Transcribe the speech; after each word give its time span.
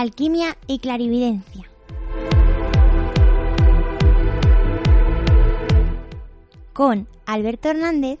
alquimia 0.00 0.56
y 0.68 0.78
clarividencia. 0.78 1.68
Con 6.72 7.08
Alberto 7.26 7.70
Hernández 7.70 8.20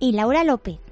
y 0.00 0.10
Laura 0.10 0.42
López. 0.42 0.89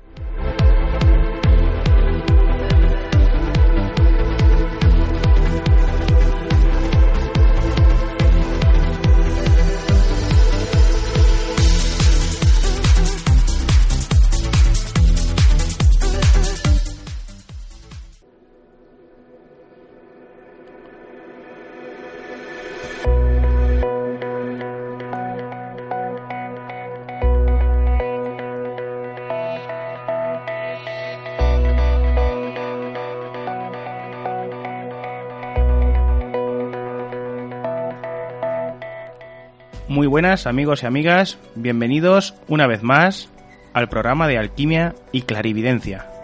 Muy 39.89 40.07
buenas 40.07 40.47
amigos 40.47 40.83
y 40.83 40.87
amigas, 40.87 41.39
bienvenidos 41.55 42.35
una 42.47 42.67
vez 42.67 42.83
más 42.83 43.31
al 43.73 43.89
programa 43.89 44.29
de 44.29 44.39
Alquimia 44.39 44.95
y 45.13 45.23
Clarividencia. 45.23 46.18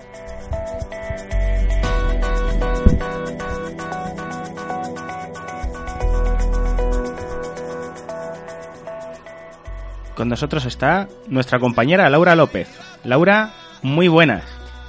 Con 10.24 10.30
nosotros 10.30 10.64
está 10.64 11.06
nuestra 11.28 11.58
compañera 11.58 12.08
Laura 12.08 12.34
López. 12.34 12.66
Laura, 13.04 13.52
muy 13.82 14.08
buenas. 14.08 14.42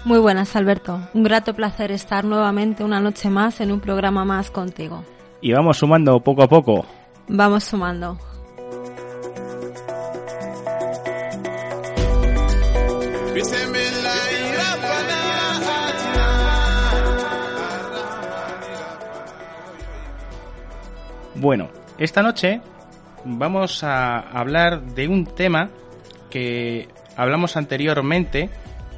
Muy 0.05 0.17
buenas, 0.17 0.55
Alberto. 0.55 1.01
Un 1.13 1.23
grato 1.25 1.53
placer 1.53 1.91
estar 1.91 2.23
nuevamente 2.23 2.85
una 2.85 3.01
noche 3.01 3.29
más 3.29 3.59
en 3.59 3.73
un 3.73 3.81
programa 3.81 4.23
más 4.23 4.49
contigo. 4.49 5.03
Y 5.41 5.51
vamos 5.51 5.75
sumando 5.75 6.21
poco 6.21 6.41
a 6.41 6.47
poco. 6.47 6.85
Vamos 7.27 7.65
sumando. 7.65 8.17
Bueno, 21.35 21.67
esta 21.97 22.23
noche 22.23 22.61
vamos 23.25 23.83
a 23.83 24.19
hablar 24.19 24.83
de 24.93 25.07
un 25.07 25.25
tema 25.25 25.69
que 26.29 26.87
hablamos 27.17 27.57
anteriormente, 27.57 28.49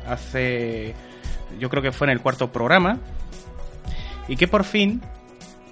hace, 0.08 0.94
yo 1.60 1.70
creo 1.70 1.82
que 1.82 1.92
fue 1.92 2.08
en 2.08 2.12
el 2.12 2.22
cuarto 2.22 2.52
programa, 2.52 3.00
y 4.28 4.36
que 4.36 4.48
por 4.48 4.64
fin, 4.64 5.02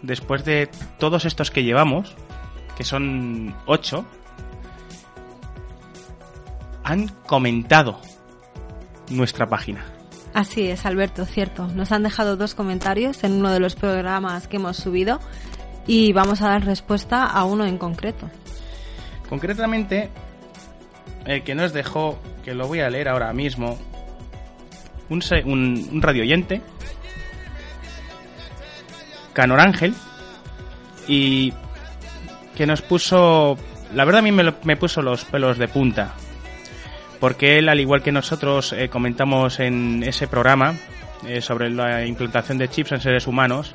después 0.01 0.45
de 0.45 0.69
todos 0.97 1.25
estos 1.25 1.51
que 1.51 1.63
llevamos, 1.63 2.15
que 2.77 2.83
son 2.83 3.53
ocho, 3.65 4.05
han 6.83 7.07
comentado 7.25 7.99
nuestra 9.09 9.47
página. 9.47 9.85
Así 10.33 10.67
es, 10.67 10.85
Alberto, 10.85 11.25
cierto. 11.25 11.67
Nos 11.69 11.91
han 11.91 12.03
dejado 12.03 12.35
dos 12.35 12.55
comentarios 12.55 13.23
en 13.23 13.33
uno 13.33 13.51
de 13.51 13.59
los 13.59 13.75
programas 13.75 14.47
que 14.47 14.57
hemos 14.57 14.77
subido 14.77 15.19
y 15.87 16.13
vamos 16.13 16.41
a 16.41 16.49
dar 16.49 16.65
respuesta 16.65 17.25
a 17.25 17.45
uno 17.45 17.65
en 17.65 17.77
concreto. 17.77 18.29
Concretamente, 19.29 20.09
el 21.25 21.43
que 21.43 21.55
nos 21.55 21.73
dejó, 21.73 22.19
que 22.43 22.53
lo 22.53 22.67
voy 22.67 22.81
a 22.81 22.89
leer 22.89 23.09
ahora 23.09 23.33
mismo, 23.33 23.77
un, 25.09 25.23
un, 25.45 25.89
un 25.91 26.01
radio 26.01 26.23
oyente, 26.23 26.61
Canor 29.33 29.59
Ángel, 29.59 29.93
y 31.07 31.53
que 32.55 32.65
nos 32.65 32.81
puso, 32.81 33.57
la 33.93 34.05
verdad 34.05 34.19
a 34.19 34.23
mí 34.23 34.31
me 34.31 34.77
puso 34.77 35.01
los 35.01 35.25
pelos 35.25 35.57
de 35.57 35.67
punta, 35.67 36.13
porque 37.19 37.57
él, 37.57 37.69
al 37.69 37.79
igual 37.79 38.03
que 38.03 38.11
nosotros 38.11 38.73
eh, 38.73 38.89
comentamos 38.89 39.59
en 39.59 40.03
ese 40.03 40.27
programa 40.27 40.75
eh, 41.27 41.41
sobre 41.41 41.69
la 41.69 42.05
implantación 42.05 42.57
de 42.57 42.67
chips 42.67 42.91
en 42.91 43.01
seres 43.01 43.27
humanos, 43.27 43.73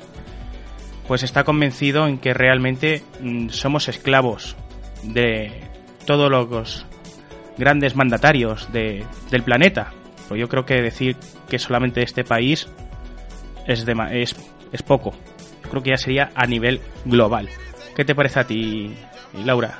pues 1.07 1.23
está 1.23 1.43
convencido 1.43 2.07
en 2.07 2.17
que 2.17 2.33
realmente 2.33 3.03
mm, 3.19 3.49
somos 3.49 3.89
esclavos 3.89 4.55
de 5.03 5.51
todos 6.05 6.29
los 6.31 6.85
grandes 7.57 7.95
mandatarios 7.95 8.71
de- 8.71 9.05
del 9.29 9.43
planeta. 9.43 9.91
Pues 10.27 10.39
yo 10.39 10.47
creo 10.47 10.65
que 10.65 10.81
decir 10.81 11.15
que 11.49 11.59
solamente 11.59 12.01
este 12.03 12.23
país 12.23 12.67
es, 13.67 13.85
dema- 13.85 14.11
es, 14.11 14.35
es 14.71 14.81
poco. 14.81 15.13
Yo 15.63 15.69
creo 15.69 15.83
que 15.83 15.89
ya 15.91 15.97
sería 15.97 16.31
a 16.35 16.45
nivel 16.47 16.81
global. 17.05 17.49
¿Qué 17.95 18.05
te 18.05 18.15
parece 18.15 18.39
a 18.39 18.43
ti, 18.47 18.95
Laura? 19.45 19.79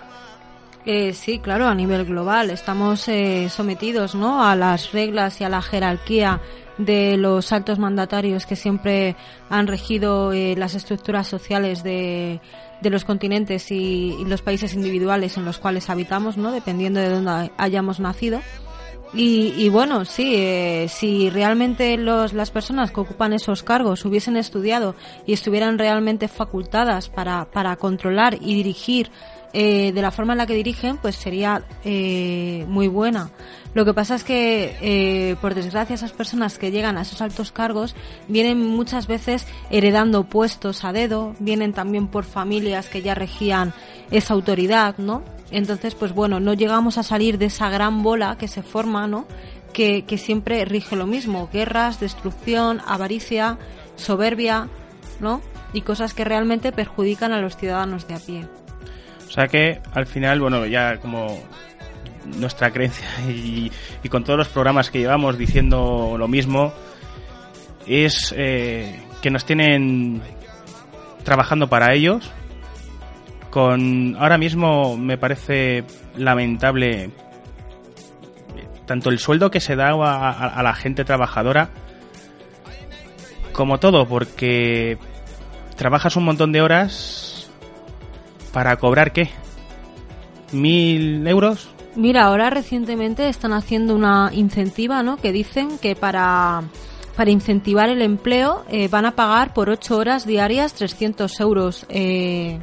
Eh, 0.85 1.13
sí, 1.13 1.39
claro, 1.39 1.67
a 1.67 1.75
nivel 1.75 2.05
global 2.05 2.49
estamos 2.49 3.07
eh, 3.07 3.49
sometidos 3.49 4.15
¿no? 4.15 4.43
a 4.43 4.55
las 4.55 4.91
reglas 4.91 5.39
y 5.39 5.43
a 5.43 5.49
la 5.49 5.61
jerarquía 5.61 6.39
de 6.77 7.17
los 7.17 7.51
altos 7.51 7.79
mandatarios 7.79 8.45
que 8.45 8.55
siempre 8.55 9.15
han 9.49 9.67
regido 9.67 10.33
eh, 10.33 10.55
las 10.57 10.75
estructuras 10.75 11.27
sociales 11.27 11.83
de, 11.83 12.39
de 12.81 12.89
los 12.89 13.05
continentes 13.05 13.71
y, 13.71 14.17
los 14.25 14.41
países 14.41 14.73
individuales 14.73 15.37
en 15.37 15.45
los 15.45 15.57
cuales 15.59 15.89
habitamos, 15.89 16.37
¿no? 16.37 16.51
dependiendo 16.51 16.99
de 16.99 17.09
dónde 17.09 17.51
hayamos 17.57 17.99
nacido. 17.99 18.41
Y, 19.13 19.53
y 19.57 19.67
bueno, 19.67 20.05
sí, 20.05 20.35
eh, 20.37 20.87
si 20.89 21.29
realmente 21.29 21.97
los, 21.97 22.31
las 22.31 22.49
personas 22.49 22.91
que 22.91 23.01
ocupan 23.01 23.33
esos 23.33 23.61
cargos 23.61 24.05
hubiesen 24.05 24.37
estudiado 24.37 24.95
y 25.25 25.33
estuvieran 25.33 25.77
realmente 25.77 26.29
facultadas 26.29 27.09
para, 27.09 27.51
para 27.51 27.75
controlar 27.75 28.37
y 28.39 28.55
dirigir 28.55 29.11
eh, 29.53 29.91
de 29.91 30.01
la 30.01 30.11
forma 30.11 30.33
en 30.33 30.37
la 30.37 30.47
que 30.47 30.55
dirigen, 30.55 30.97
pues 30.97 31.15
sería 31.15 31.63
eh, 31.83 32.65
muy 32.67 32.87
buena. 32.87 33.31
Lo 33.73 33.85
que 33.85 33.93
pasa 33.93 34.15
es 34.15 34.23
que, 34.23 34.77
eh, 34.81 35.35
por 35.41 35.55
desgracia, 35.55 35.93
esas 35.93 36.11
personas 36.11 36.57
que 36.57 36.71
llegan 36.71 36.97
a 36.97 37.01
esos 37.01 37.21
altos 37.21 37.51
cargos 37.51 37.95
vienen 38.27 38.59
muchas 38.59 39.07
veces 39.07 39.47
heredando 39.69 40.25
puestos 40.25 40.83
a 40.83 40.91
dedo, 40.91 41.35
vienen 41.39 41.73
también 41.73 42.07
por 42.07 42.23
familias 42.25 42.89
que 42.89 43.01
ya 43.01 43.15
regían 43.15 43.73
esa 44.09 44.33
autoridad, 44.33 44.97
¿no? 44.97 45.23
Entonces, 45.51 45.95
pues 45.95 46.13
bueno, 46.13 46.39
no 46.39 46.53
llegamos 46.53 46.97
a 46.97 47.03
salir 47.03 47.37
de 47.37 47.45
esa 47.45 47.69
gran 47.69 48.03
bola 48.03 48.37
que 48.37 48.47
se 48.47 48.61
forma, 48.61 49.07
¿no? 49.07 49.25
Que, 49.73 50.03
que 50.03 50.17
siempre 50.17 50.63
rige 50.65 50.97
lo 50.97 51.07
mismo, 51.07 51.49
guerras, 51.51 51.99
destrucción, 51.99 52.81
avaricia, 52.85 53.57
soberbia, 53.95 54.67
¿no? 55.21 55.41
Y 55.73 55.81
cosas 55.81 56.13
que 56.13 56.25
realmente 56.25 56.73
perjudican 56.73 57.31
a 57.31 57.39
los 57.39 57.55
ciudadanos 57.55 58.05
de 58.07 58.15
a 58.15 58.19
pie. 58.19 58.60
O 59.31 59.33
sea 59.33 59.47
que 59.47 59.79
al 59.93 60.07
final, 60.07 60.41
bueno, 60.41 60.65
ya 60.65 60.97
como 60.97 61.41
nuestra 62.37 62.69
creencia 62.71 63.07
y, 63.29 63.71
con 64.09 64.25
todos 64.25 64.37
los 64.37 64.49
programas 64.49 64.91
que 64.91 64.99
llevamos 64.99 65.37
diciendo 65.37 66.15
lo 66.19 66.27
mismo, 66.27 66.73
es 67.87 68.35
eh, 68.37 68.99
que 69.21 69.31
nos 69.31 69.45
tienen 69.45 70.21
trabajando 71.23 71.69
para 71.69 71.93
ellos. 71.93 72.29
Con 73.51 74.17
ahora 74.19 74.37
mismo 74.37 74.97
me 74.97 75.17
parece 75.17 75.85
lamentable 76.17 77.09
tanto 78.85 79.09
el 79.09 79.19
sueldo 79.19 79.49
que 79.49 79.61
se 79.61 79.77
da 79.77 79.91
a 79.91 80.61
la 80.61 80.73
gente 80.73 81.05
trabajadora 81.05 81.69
como 83.53 83.79
todo, 83.79 84.05
porque 84.09 84.97
trabajas 85.77 86.17
un 86.17 86.25
montón 86.25 86.51
de 86.51 86.61
horas 86.61 87.30
para 88.51 88.77
cobrar 88.77 89.13
qué? 89.13 89.29
¿Mil 90.51 91.25
euros? 91.27 91.69
Mira, 91.95 92.23
ahora 92.23 92.49
recientemente 92.49 93.27
están 93.27 93.53
haciendo 93.53 93.95
una 93.95 94.31
incentiva, 94.33 95.03
¿no? 95.03 95.17
Que 95.17 95.31
dicen 95.31 95.77
que 95.77 95.95
para, 95.95 96.63
para 97.15 97.31
incentivar 97.31 97.89
el 97.89 98.01
empleo 98.01 98.63
eh, 98.69 98.87
van 98.87 99.05
a 99.05 99.11
pagar 99.11 99.53
por 99.53 99.69
ocho 99.69 99.97
horas 99.97 100.25
diarias 100.25 100.73
300 100.73 101.39
euros 101.41 101.85
eh, 101.89 102.59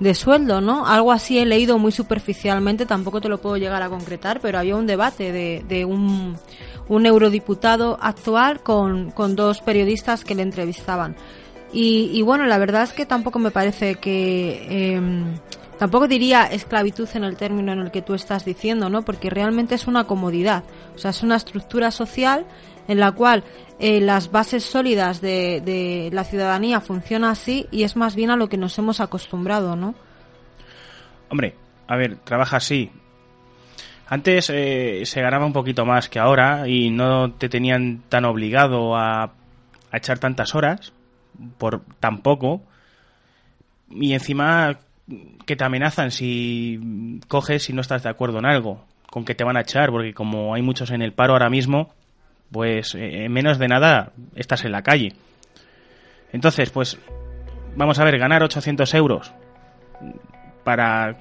de 0.00 0.14
sueldo, 0.14 0.60
¿no? 0.60 0.86
Algo 0.86 1.12
así 1.12 1.38
he 1.38 1.46
leído 1.46 1.78
muy 1.78 1.92
superficialmente, 1.92 2.84
tampoco 2.84 3.20
te 3.20 3.28
lo 3.28 3.38
puedo 3.40 3.56
llegar 3.56 3.82
a 3.82 3.88
concretar, 3.88 4.40
pero 4.40 4.58
había 4.58 4.74
un 4.74 4.86
debate 4.86 5.30
de, 5.30 5.64
de 5.68 5.84
un, 5.84 6.36
un 6.88 7.06
eurodiputado 7.06 7.96
actual 8.00 8.60
con, 8.60 9.12
con 9.12 9.36
dos 9.36 9.60
periodistas 9.60 10.24
que 10.24 10.34
le 10.34 10.42
entrevistaban. 10.42 11.14
Y, 11.74 12.10
y 12.14 12.22
bueno, 12.22 12.46
la 12.46 12.56
verdad 12.56 12.84
es 12.84 12.92
que 12.92 13.04
tampoco 13.04 13.38
me 13.38 13.50
parece 13.50 13.96
que... 13.96 14.94
em, 14.94 15.34
Tampoco 15.78 16.06
diría 16.06 16.44
esclavitud 16.44 17.08
en 17.14 17.24
el 17.24 17.36
término 17.36 17.72
en 17.72 17.80
el 17.80 17.90
que 17.90 18.00
tú 18.00 18.14
estás 18.14 18.44
diciendo, 18.44 18.88
¿no? 18.88 19.02
Porque 19.02 19.28
realmente 19.28 19.74
es 19.74 19.86
una 19.86 20.04
comodidad. 20.04 20.64
O 20.94 20.98
sea, 20.98 21.10
es 21.10 21.22
una 21.22 21.36
estructura 21.36 21.90
social 21.90 22.46
en 22.86 23.00
la 23.00 23.12
cual 23.12 23.44
eh, 23.78 24.00
las 24.00 24.30
bases 24.30 24.64
sólidas 24.64 25.20
de, 25.20 25.60
de 25.62 26.10
la 26.12 26.24
ciudadanía 26.24 26.80
funcionan 26.80 27.30
así 27.30 27.66
y 27.70 27.82
es 27.82 27.96
más 27.96 28.14
bien 28.14 28.30
a 28.30 28.36
lo 28.36 28.48
que 28.48 28.56
nos 28.56 28.78
hemos 28.78 29.00
acostumbrado, 29.00 29.74
¿no? 29.74 29.94
Hombre, 31.28 31.54
a 31.88 31.96
ver, 31.96 32.16
trabaja 32.16 32.58
así. 32.58 32.90
Antes 34.06 34.50
eh, 34.54 35.02
se 35.04 35.20
ganaba 35.20 35.44
un 35.44 35.52
poquito 35.52 35.84
más 35.84 36.08
que 36.08 36.18
ahora 36.20 36.68
y 36.68 36.90
no 36.90 37.32
te 37.32 37.48
tenían 37.48 38.04
tan 38.08 38.24
obligado 38.26 38.96
a, 38.96 39.24
a 39.24 39.96
echar 39.96 40.18
tantas 40.18 40.54
horas 40.54 40.93
por 41.58 41.82
tan 42.00 42.22
poco. 42.22 42.62
Y 43.90 44.12
encima 44.12 44.78
que 45.46 45.56
te 45.56 45.64
amenazan 45.64 46.10
si 46.10 47.20
coges 47.28 47.68
y 47.68 47.72
no 47.72 47.80
estás 47.80 48.02
de 48.02 48.08
acuerdo 48.08 48.38
en 48.38 48.46
algo, 48.46 48.84
con 49.10 49.24
que 49.24 49.34
te 49.34 49.44
van 49.44 49.56
a 49.56 49.60
echar, 49.60 49.90
porque 49.90 50.14
como 50.14 50.54
hay 50.54 50.62
muchos 50.62 50.90
en 50.90 51.02
el 51.02 51.12
paro 51.12 51.34
ahora 51.34 51.50
mismo, 51.50 51.92
pues 52.50 52.94
eh, 52.94 53.24
en 53.24 53.32
menos 53.32 53.58
de 53.58 53.68
nada 53.68 54.12
estás 54.34 54.64
en 54.64 54.72
la 54.72 54.82
calle. 54.82 55.12
Entonces, 56.32 56.70
pues 56.70 56.98
vamos 57.76 57.98
a 57.98 58.04
ver, 58.04 58.18
ganar 58.18 58.42
800 58.42 58.92
euros 58.94 59.32
para, 60.64 61.16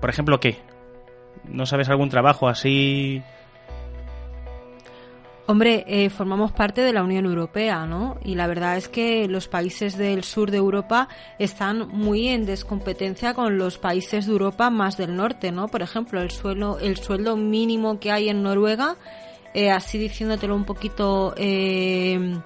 por 0.00 0.10
ejemplo, 0.10 0.40
¿qué? 0.40 0.58
¿No 1.44 1.66
sabes 1.66 1.88
algún 1.88 2.10
trabajo 2.10 2.48
así? 2.48 3.22
Hombre, 5.50 5.84
eh, 5.88 6.10
formamos 6.10 6.52
parte 6.52 6.80
de 6.80 6.92
la 6.92 7.02
Unión 7.02 7.26
Europea, 7.26 7.84
¿no? 7.84 8.18
Y 8.22 8.36
la 8.36 8.46
verdad 8.46 8.76
es 8.76 8.88
que 8.88 9.26
los 9.26 9.48
países 9.48 9.98
del 9.98 10.22
sur 10.22 10.52
de 10.52 10.58
Europa 10.58 11.08
están 11.40 11.88
muy 11.88 12.28
en 12.28 12.46
descompetencia 12.46 13.34
con 13.34 13.58
los 13.58 13.76
países 13.76 14.26
de 14.26 14.32
Europa 14.32 14.70
más 14.70 14.96
del 14.96 15.16
norte, 15.16 15.50
¿no? 15.50 15.66
Por 15.66 15.82
ejemplo, 15.82 16.22
el 16.22 16.30
sueldo, 16.30 16.78
el 16.78 16.98
sueldo 16.98 17.36
mínimo 17.36 17.98
que 17.98 18.12
hay 18.12 18.28
en 18.28 18.44
Noruega, 18.44 18.94
eh, 19.52 19.72
así 19.72 19.98
diciéndotelo 19.98 20.54
un 20.54 20.64
poquito 20.64 21.34
eh, 21.36 22.38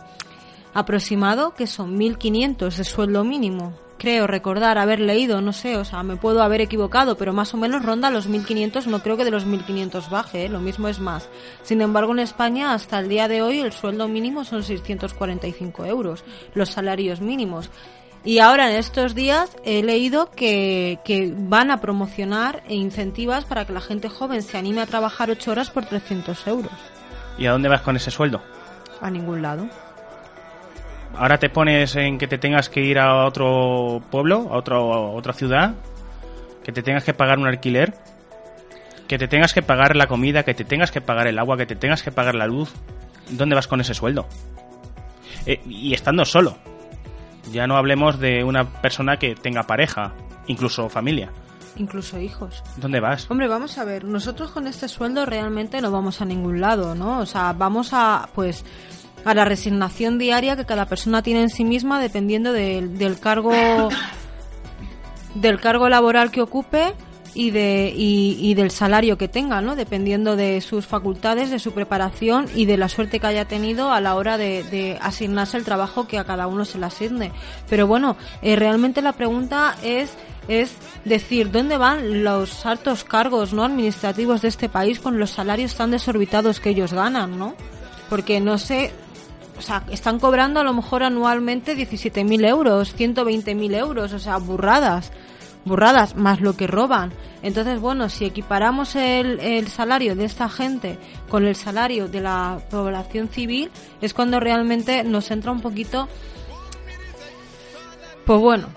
aproximado, 0.73 1.53
que 1.53 1.67
son 1.67 1.99
1.500 1.99 2.75
de 2.75 2.85
sueldo 2.85 3.23
mínimo 3.23 3.84
creo 4.05 4.27
recordar 4.27 4.77
haber 4.77 5.01
leído, 5.01 5.41
no 5.41 5.55
sé, 5.55 5.79
o 5.79 5.85
sea, 5.87 6.03
me 6.03 6.17
puedo 6.17 6.43
haber 6.43 6.61
equivocado, 6.61 7.17
pero 7.17 7.33
más 7.33 7.55
o 7.55 7.57
menos 7.57 7.83
ronda 7.83 8.11
los 8.11 8.27
1500, 8.27 8.87
no 8.87 8.99
creo 8.99 9.17
que 9.17 9.25
de 9.25 9.31
los 9.31 9.47
1500 9.47 10.11
baje, 10.11 10.45
¿eh? 10.45 10.49
lo 10.51 10.61
mismo 10.61 10.89
es 10.89 11.01
más. 11.01 11.31
Sin 11.63 11.81
embargo, 11.81 12.13
en 12.13 12.19
España, 12.19 12.75
hasta 12.75 12.99
el 12.99 13.09
día 13.09 13.29
de 13.29 13.41
hoy, 13.41 13.61
el 13.61 13.73
sueldo 13.73 14.07
mínimo 14.07 14.45
son 14.45 14.63
645 14.63 15.87
euros, 15.87 16.23
los 16.53 16.69
salarios 16.69 17.23
mínimos. 17.23 17.71
Y 18.27 18.41
ahora 18.41 18.71
en 18.71 18.77
estos 18.77 19.15
días 19.15 19.57
he 19.65 19.83
leído 19.83 20.31
que, 20.31 20.99
que 21.03 21.33
van 21.35 21.71
a 21.71 21.81
promocionar 21.81 22.63
e 22.69 22.75
incentivas 22.75 23.47
para 23.47 23.65
que 23.65 23.73
la 23.73 23.81
gente 23.81 24.11
joven 24.11 24.43
se 24.43 24.59
anime 24.59 24.83
a 24.83 24.87
trabajar 24.87 25.31
8 25.31 25.51
horas 25.51 25.71
por 25.71 25.87
300 25.87 26.47
euros. 26.47 26.73
¿Y 27.39 27.47
a 27.47 27.53
dónde 27.53 27.71
vas 27.71 27.81
con 27.81 27.97
ese 27.97 28.11
sueldo? 28.11 28.43
A 29.01 29.11
ningún 29.11 29.41
lado 29.41 29.67
ahora 31.17 31.39
te 31.39 31.49
pones 31.49 31.97
en 31.97 32.19
que 32.19 32.27
te 32.27 32.39
tengas 32.39 32.69
que 32.69 32.81
ir 32.81 32.99
a 32.99 33.25
otro 33.27 34.03
pueblo, 34.11 34.49
a, 34.51 34.57
otro, 34.57 34.93
a 34.93 35.11
otra 35.11 35.33
ciudad, 35.33 35.75
que 36.63 36.73
te 36.73 36.83
tengas 36.83 37.05
que 37.05 37.15
pagar 37.15 37.39
un 37.39 37.47
alquiler, 37.47 37.95
que 39.07 39.19
te 39.19 39.29
tengas 39.29 39.53
que 39.53 39.63
pagar 39.63 39.97
la 39.97 40.07
comida, 40.07 40.43
que 40.43 40.55
te 40.55 40.65
tengas 40.65 40.91
que 40.91 41.01
pagar 41.01 41.27
el 41.27 41.39
agua, 41.39 41.57
que 41.57 41.67
te 41.67 41.77
tengas 41.77 42.03
que 42.03 42.11
pagar 42.11 42.35
la 42.35 42.47
luz. 42.47 42.73
¿Dónde 43.31 43.55
vas 43.55 43.69
con 43.69 43.81
ese 43.81 43.95
sueldo? 43.95 44.27
Eh, 45.47 45.61
y 45.67 45.95
estando 45.95 46.25
solo. 46.25 46.57
Ya 47.53 47.67
no 47.67 47.77
hablemos 47.77 48.19
de 48.19 48.43
una 48.43 48.65
persona 48.81 49.19
que 49.19 49.35
tenga 49.35 49.65
pareja, 49.65 50.15
incluso 50.47 50.89
familia. 50.89 51.31
Incluso 51.77 52.19
hijos. 52.19 52.63
¿Dónde 52.77 53.01
vas? 53.01 53.31
Hombre, 53.31 53.49
vamos 53.49 53.77
a 53.79 53.85
ver, 53.85 54.05
nosotros 54.05 54.51
con 54.53 54.67
este 54.67 54.89
sueldo 54.89 55.27
realmente 55.27 55.81
no 55.81 55.91
vamos 55.91 56.21
a 56.21 56.25
ningún 56.25 56.61
lado, 56.61 56.95
¿no? 56.95 57.19
O 57.19 57.27
sea, 57.27 57.53
vamos 57.53 57.91
a, 57.93 58.29
pues, 58.35 58.65
a 59.25 59.35
la 59.35 59.45
resignación 59.45 60.19
diaria 60.19 60.57
que 60.57 60.65
cada 60.65 60.87
persona 60.87 61.23
tiene 61.23 61.43
en 61.43 61.51
sí 61.51 61.65
misma 61.65 62.01
dependiendo 62.01 62.53
del 62.53 63.19
cargo 63.21 63.53
del 65.35 65.61
cargo 65.61 65.89
laboral 65.89 66.31
que 66.31 66.41
ocupe 66.41 66.95
y, 67.35 67.51
de, 67.51 67.93
y, 67.95 68.55
del 68.55 68.71
salario 68.71 69.19
que 69.19 69.27
tenga, 69.27 69.61
¿no? 69.61 69.75
Dependiendo 69.75 70.37
de 70.37 70.61
sus 70.61 70.87
facultades, 70.87 71.51
de 71.51 71.59
su 71.59 71.73
preparación 71.73 72.47
y 72.55 72.67
de 72.67 72.77
la 72.77 72.89
suerte 72.89 73.19
que 73.19 73.27
haya 73.27 73.45
tenido 73.45 73.91
a 73.91 74.01
la 74.01 74.15
hora 74.15 74.39
de, 74.39 74.99
asignarse 75.03 75.57
el 75.57 75.65
trabajo 75.65 76.07
que 76.07 76.19
a 76.19 76.25
cada 76.25 76.47
uno 76.47 76.65
se 76.65 76.79
le 76.79 76.87
asigne. 76.87 77.33
Pero 77.69 77.89
bueno, 77.89 78.17
eh, 78.41 78.55
realmente 78.55 79.03
la 79.03 79.13
pregunta 79.13 79.75
es 79.83 80.17
es 80.47 80.77
decir, 81.07 81.51
¿dónde 81.51 81.79
van 81.79 82.23
los 82.23 82.67
altos 82.67 83.03
cargos 83.03 83.55
no 83.55 83.65
administrativos 83.65 84.43
de 84.43 84.49
este 84.49 84.69
país 84.69 85.01
con 85.01 85.19
los 85.19 85.31
salarios 85.31 85.75
tan 85.75 85.91
desorbitados 85.91 86.61
que 86.61 86.69
ellos 86.69 86.93
ganan, 86.93 87.39
¿no? 87.39 87.55
Porque 88.11 88.41
no 88.41 88.59
sé 88.59 88.93
o 89.57 89.63
sea, 89.63 89.85
están 89.91 90.19
cobrando 90.19 90.61
a 90.61 90.65
lo 90.65 90.73
mejor 90.73 91.03
anualmente 91.03 91.77
17.000 91.77 92.49
euros, 92.49 92.97
120.000 92.97 93.75
euros, 93.75 94.13
o 94.13 94.19
sea, 94.19 94.39
burradas, 94.39 95.13
burradas, 95.65 96.17
más 96.17 96.41
lo 96.41 96.57
que 96.57 96.67
roban. 96.67 97.13
Entonces, 97.43 97.81
bueno, 97.81 98.09
si 98.09 98.25
equiparamos 98.25 98.97
el, 98.97 99.41
el 99.41 99.69
salario 99.69 100.17
de 100.17 100.25
esta 100.25 100.49
gente 100.49 100.99
con 101.29 101.45
el 101.45 101.57
salario 101.57 102.09
de 102.09 102.21
la 102.21 102.61
población 102.71 103.29
civil, 103.29 103.71
es 104.01 104.15
cuando 104.15 104.41
realmente 104.41 105.05
nos 105.05 105.31
entra 105.31 105.53
un 105.53 105.61
poquito, 105.61 106.09
pues 108.25 108.41
bueno, 108.41 108.69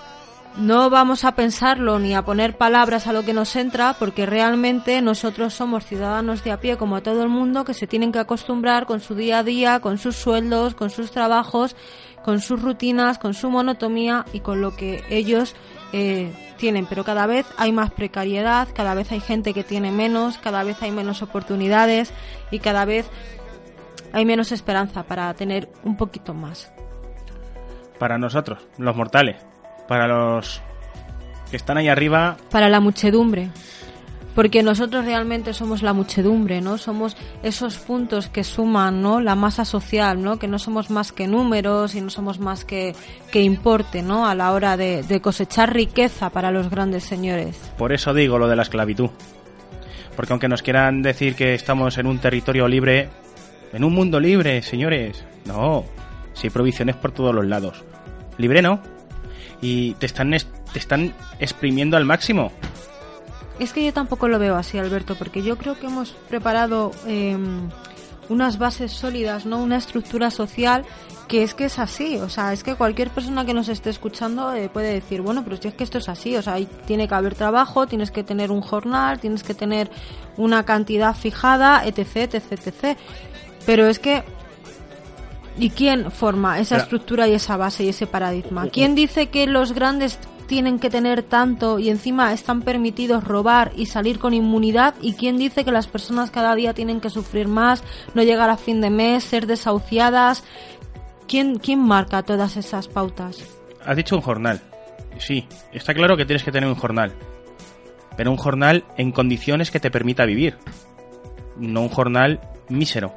no 0.57 0.89
vamos 0.89 1.23
a 1.23 1.33
pensarlo 1.33 1.99
ni 1.99 2.15
a 2.15 2.23
poner 2.23 2.57
palabras 2.57 3.05
a 3.05 3.13
lo 3.13 3.23
que 3.23 3.33
nos 3.33 3.55
entra 3.55 3.95
porque 3.99 4.25
realmente 4.25 5.01
nosotros 5.01 5.53
somos 5.53 5.85
ciudadanos 5.85 6.43
de 6.43 6.51
a 6.51 6.59
pie 6.59 6.77
como 6.77 7.01
todo 7.03 7.21
el 7.21 7.29
mundo 7.29 7.63
que 7.63 7.75
se 7.75 7.85
tienen 7.85 8.11
que 8.11 8.19
acostumbrar 8.19 8.87
con 8.87 8.99
su 8.99 9.13
día 9.13 9.39
a 9.39 9.43
día, 9.43 9.79
con 9.79 9.99
sus 9.99 10.15
sueldos, 10.15 10.73
con 10.73 10.89
sus 10.89 11.11
trabajos, 11.11 11.75
con 12.23 12.41
sus 12.41 12.61
rutinas, 12.61 13.19
con 13.19 13.35
su 13.35 13.51
monotomía 13.51 14.25
y 14.33 14.39
con 14.39 14.59
lo 14.61 14.75
que 14.75 15.03
ellos 15.09 15.55
eh, 15.93 16.33
tienen. 16.57 16.87
Pero 16.87 17.03
cada 17.03 17.27
vez 17.27 17.45
hay 17.57 17.71
más 17.71 17.91
precariedad, 17.91 18.67
cada 18.73 18.95
vez 18.95 19.11
hay 19.11 19.19
gente 19.19 19.53
que 19.53 19.63
tiene 19.63 19.91
menos, 19.91 20.39
cada 20.39 20.63
vez 20.63 20.81
hay 20.81 20.91
menos 20.91 21.21
oportunidades 21.21 22.11
y 22.49 22.59
cada 22.59 22.83
vez 22.85 23.07
hay 24.11 24.25
menos 24.25 24.51
esperanza 24.51 25.03
para 25.03 25.31
tener 25.35 25.69
un 25.83 25.97
poquito 25.97 26.33
más. 26.33 26.73
Para 27.99 28.17
nosotros, 28.17 28.67
los 28.77 28.95
mortales 28.95 29.37
para 29.87 30.07
los 30.07 30.61
que 31.49 31.57
están 31.57 31.77
ahí 31.77 31.87
arriba. 31.87 32.37
Para 32.51 32.69
la 32.69 32.79
muchedumbre. 32.79 33.49
Porque 34.35 34.61
nosotros 34.61 35.03
realmente 35.03 35.51
somos 35.51 35.81
la 35.81 35.93
muchedumbre, 35.93 36.61
¿no? 36.61 36.77
Somos 36.77 37.17
esos 37.41 37.77
puntos 37.79 38.27
que 38.27 38.43
suman, 38.43 39.01
¿no? 39.01 39.19
La 39.19 39.33
masa 39.33 39.65
social, 39.65 40.21
¿no? 40.21 40.37
Que 40.37 40.47
no 40.47 40.59
somos 40.59 40.91
más 40.91 41.11
que 41.11 41.27
números 41.27 41.95
y 41.95 42.01
no 42.01 42.11
somos 42.11 42.37
más 42.37 42.63
que, 42.63 42.93
que 43.31 43.41
importe, 43.41 44.03
¿no? 44.03 44.27
A 44.27 44.35
la 44.35 44.51
hora 44.51 44.77
de, 44.77 45.01
de 45.01 45.21
cosechar 45.21 45.73
riqueza 45.73 46.29
para 46.29 46.51
los 46.51 46.69
grandes 46.69 47.03
señores. 47.03 47.71
Por 47.79 47.91
eso 47.93 48.13
digo 48.13 48.37
lo 48.37 48.47
de 48.47 48.55
la 48.55 48.61
esclavitud. 48.61 49.09
Porque 50.15 50.33
aunque 50.33 50.47
nos 50.47 50.61
quieran 50.61 51.01
decir 51.01 51.33
que 51.33 51.55
estamos 51.55 51.97
en 51.97 52.05
un 52.05 52.19
territorio 52.19 52.67
libre, 52.67 53.09
en 53.73 53.83
un 53.83 53.93
mundo 53.93 54.19
libre, 54.19 54.61
señores, 54.61 55.25
no. 55.45 55.83
Si 56.33 56.45
hay 56.45 56.51
provisiones 56.51 56.95
por 56.95 57.11
todos 57.11 57.33
los 57.33 57.47
lados. 57.47 57.83
Libre 58.37 58.61
no, 58.61 58.83
y 59.61 59.93
te 59.95 60.05
están, 60.05 60.31
te 60.31 60.79
están 60.79 61.13
exprimiendo 61.39 61.97
al 61.97 62.05
máximo. 62.05 62.51
Es 63.59 63.73
que 63.73 63.83
yo 63.83 63.93
tampoco 63.93 64.27
lo 64.27 64.37
veo 64.37 64.55
así, 64.55 64.77
Alberto, 64.77 65.15
porque 65.15 65.41
yo 65.41 65.57
creo 65.57 65.79
que 65.79 65.87
hemos 65.87 66.11
preparado 66.29 66.91
em, 67.07 67.69
unas 68.29 68.59
bases 68.59 68.91
sólidas, 68.91 69.45
¿no? 69.45 69.61
Una 69.63 69.77
estructura 69.77 70.29
social 70.29 70.85
que 71.27 71.43
es 71.43 71.53
que 71.53 71.65
es 71.65 71.77
así, 71.77 72.17
o 72.17 72.29
sea, 72.29 72.53
es 72.53 72.63
que 72.63 72.75
cualquier 72.75 73.09
persona 73.09 73.45
que 73.45 73.53
nos 73.53 73.67
esté 73.67 73.89
escuchando 73.89 74.53
eh, 74.53 74.69
puede 74.69 74.93
decir, 74.93 75.21
bueno, 75.21 75.43
pero 75.43 75.57
si 75.57 75.67
es 75.67 75.73
que 75.73 75.83
esto 75.83 75.97
es 75.97 76.07
así, 76.07 76.37
o 76.37 76.41
sea, 76.41 76.55
tiene 76.85 77.07
que 77.07 77.15
haber 77.15 77.35
trabajo, 77.35 77.85
tienes 77.85 78.11
que 78.11 78.23
tener 78.23 78.49
un 78.49 78.61
jornal, 78.61 79.19
tienes 79.19 79.43
que 79.43 79.53
tener 79.53 79.89
una 80.37 80.63
cantidad 80.63 81.13
fijada, 81.13 81.85
etc, 81.85 82.33
etc, 82.33 82.51
etc. 82.51 82.97
Pero 83.65 83.87
es 83.87 83.99
que 83.99 84.23
¿Y 85.59 85.71
quién 85.71 86.11
forma 86.11 86.59
esa 86.59 86.77
estructura 86.77 87.27
y 87.27 87.33
esa 87.33 87.57
base 87.57 87.83
y 87.83 87.89
ese 87.89 88.05
paradigma? 88.05 88.67
¿Quién 88.69 88.93
dice 88.93 89.27
que 89.27 89.47
los 89.47 89.73
grandes 89.73 90.19
tienen 90.47 90.79
que 90.79 90.89
tener 90.89 91.23
tanto 91.23 91.79
y 91.79 91.89
encima 91.89 92.31
están 92.31 92.61
permitidos 92.61 93.23
robar 93.23 93.71
y 93.75 93.87
salir 93.87 94.19
con 94.19 94.33
inmunidad? 94.33 94.93
¿Y 95.01 95.13
quién 95.13 95.37
dice 95.37 95.65
que 95.65 95.71
las 95.71 95.87
personas 95.87 96.29
cada 96.29 96.53
día 96.55 96.73
tienen 96.73 97.01
que 97.01 97.09
sufrir 97.09 97.47
más, 97.47 97.83
no 98.13 98.21
llegar 98.23 98.49
a 98.49 98.57
fin 98.57 98.81
de 98.81 98.91
mes, 98.91 99.23
ser 99.23 99.47
desahuciadas? 99.47 100.43
¿Quién, 101.27 101.57
quién 101.57 101.79
marca 101.79 102.23
todas 102.23 102.55
esas 102.55 102.87
pautas? 102.87 103.43
Has 103.83 103.97
dicho 103.97 104.15
un 104.15 104.21
jornal. 104.21 104.61
Sí, 105.17 105.47
está 105.73 105.93
claro 105.93 106.15
que 106.15 106.25
tienes 106.25 106.43
que 106.43 106.51
tener 106.51 106.69
un 106.69 106.75
jornal. 106.75 107.13
Pero 108.15 108.31
un 108.31 108.37
jornal 108.37 108.83
en 108.97 109.11
condiciones 109.11 109.71
que 109.71 109.79
te 109.79 109.89
permita 109.89 110.25
vivir. 110.25 110.57
No 111.57 111.81
un 111.81 111.89
jornal 111.89 112.39
mísero 112.69 113.13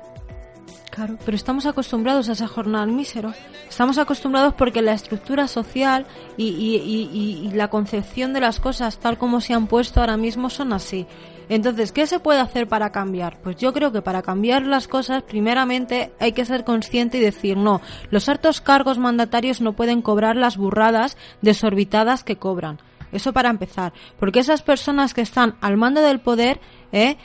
Claro, 0.91 1.17
pero 1.25 1.37
estamos 1.37 1.67
acostumbrados 1.67 2.29
a 2.29 2.33
esa 2.33 2.49
jornada 2.49 2.85
mísero. 2.85 3.33
Estamos 3.69 3.97
acostumbrados 3.97 4.55
porque 4.55 4.83
la 4.83 4.93
estructura 4.93 5.47
social 5.47 6.05
y, 6.37 6.49
y, 6.49 7.47
y, 7.47 7.51
la 7.53 7.69
concepción 7.69 8.33
de 8.33 8.41
las 8.41 8.59
cosas 8.59 8.99
tal 8.99 9.17
como 9.17 9.41
se 9.41 9.55
han 9.55 9.69
puesto 9.69 10.01
ahora 10.01 10.17
mismo 10.17 10.51
son 10.51 10.73
así. 10.73 11.07
Entonces, 11.49 11.93
¿qué 11.93 12.07
se 12.07 12.19
puede 12.19 12.41
hacer 12.41 12.67
para 12.67 12.91
cambiar? 12.91 13.39
Pues 13.41 13.57
yo 13.57 13.73
creo 13.73 13.93
que 13.93 14.03
para 14.03 14.23
cambiar 14.23 14.63
las 14.67 14.89
cosas, 14.89 15.23
primeramente 15.23 16.13
hay 16.19 16.33
que 16.33 16.45
ser 16.45 16.65
consciente 16.65 17.19
y 17.19 17.21
decir, 17.21 17.57
no, 17.57 17.81
los 18.11 18.29
altos 18.29 18.61
cargos 18.61 18.99
mandatarios 18.99 19.61
no 19.61 19.75
pueden 19.75 20.03
cobrar 20.03 20.37
las 20.37 20.57
burradas 20.57 21.17
desorbitadas 21.41 22.25
que 22.25 22.37
cobran. 22.37 22.79
Eso 23.13 23.33
para 23.33 23.51
empezar. 23.51 23.93
Porque 24.19 24.41
esas 24.41 24.63
personas 24.63 25.15
que 25.15 25.21
están 25.21 25.57
al 25.61 25.77
mando 25.77 26.01
del 26.01 26.21
poder, 26.21 26.61
¿eh? 26.93 27.17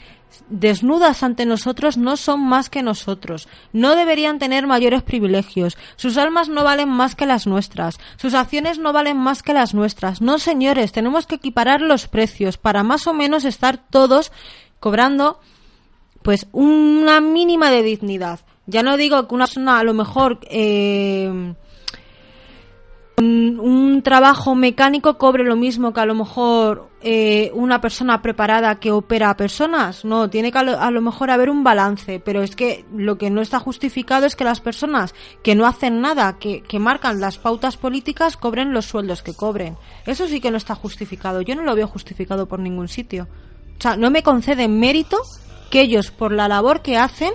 desnudas 0.48 1.22
ante 1.22 1.46
nosotros 1.46 1.96
no 1.96 2.16
son 2.16 2.40
más 2.40 2.68
que 2.70 2.82
nosotros, 2.82 3.48
no 3.72 3.96
deberían 3.96 4.38
tener 4.38 4.66
mayores 4.66 5.02
privilegios, 5.02 5.76
sus 5.96 6.16
almas 6.16 6.48
no 6.48 6.64
valen 6.64 6.88
más 6.88 7.14
que 7.14 7.26
las 7.26 7.46
nuestras, 7.46 7.98
sus 8.16 8.34
acciones 8.34 8.78
no 8.78 8.92
valen 8.92 9.16
más 9.16 9.42
que 9.42 9.54
las 9.54 9.74
nuestras. 9.74 10.20
No, 10.20 10.38
señores, 10.38 10.92
tenemos 10.92 11.26
que 11.26 11.36
equiparar 11.36 11.80
los 11.80 12.08
precios 12.08 12.58
para 12.58 12.82
más 12.82 13.06
o 13.06 13.14
menos 13.14 13.44
estar 13.44 13.78
todos 13.78 14.32
cobrando 14.80 15.40
pues 16.22 16.48
una 16.52 17.20
mínima 17.20 17.70
de 17.70 17.82
dignidad. 17.82 18.40
Ya 18.66 18.82
no 18.82 18.96
digo 18.96 19.28
que 19.28 19.34
una 19.34 19.46
persona 19.46 19.78
a 19.78 19.84
lo 19.84 19.94
mejor 19.94 20.40
eh, 20.50 21.54
un, 23.18 24.02
trabajo 24.02 24.54
mecánico 24.54 25.18
cobre 25.18 25.42
lo 25.42 25.56
mismo 25.56 25.92
que 25.92 26.00
a 26.00 26.06
lo 26.06 26.14
mejor 26.14 26.90
eh, 27.00 27.50
una 27.54 27.80
persona 27.80 28.20
preparada 28.22 28.76
que 28.76 28.92
opera 28.92 29.30
a 29.30 29.36
personas. 29.36 30.04
No, 30.04 30.28
tiene 30.28 30.52
que 30.52 30.58
a 30.58 30.90
lo, 30.90 31.00
mejor 31.00 31.30
haber 31.30 31.50
un 31.50 31.64
balance, 31.64 32.20
pero 32.20 32.42
es 32.42 32.54
que 32.54 32.84
lo 32.94 33.18
que 33.18 33.30
no 33.30 33.40
está 33.40 33.58
justificado 33.58 34.26
es 34.26 34.36
que 34.36 34.44
las 34.44 34.60
personas 34.60 35.14
que 35.42 35.54
no 35.54 35.66
hacen 35.66 36.00
nada, 36.00 36.38
que, 36.38 36.62
que 36.62 36.78
marcan 36.78 37.20
las 37.20 37.38
pautas 37.38 37.76
políticas, 37.76 38.36
cobren 38.36 38.72
los 38.72 38.84
sueldos 38.84 39.22
que 39.22 39.34
cobren. 39.34 39.76
Eso 40.04 40.26
sí 40.26 40.40
que 40.40 40.50
no 40.50 40.56
está 40.56 40.74
justificado. 40.74 41.40
Yo 41.40 41.56
no 41.56 41.62
lo 41.62 41.74
veo 41.74 41.88
justificado 41.88 42.46
por 42.46 42.60
ningún 42.60 42.88
sitio. 42.88 43.28
O 43.78 43.82
sea, 43.82 43.96
no 43.96 44.10
me 44.10 44.22
conceden 44.22 44.78
mérito 44.78 45.18
que 45.70 45.80
ellos, 45.80 46.10
por 46.10 46.32
la 46.32 46.48
labor 46.48 46.82
que 46.82 46.96
hacen, 46.96 47.32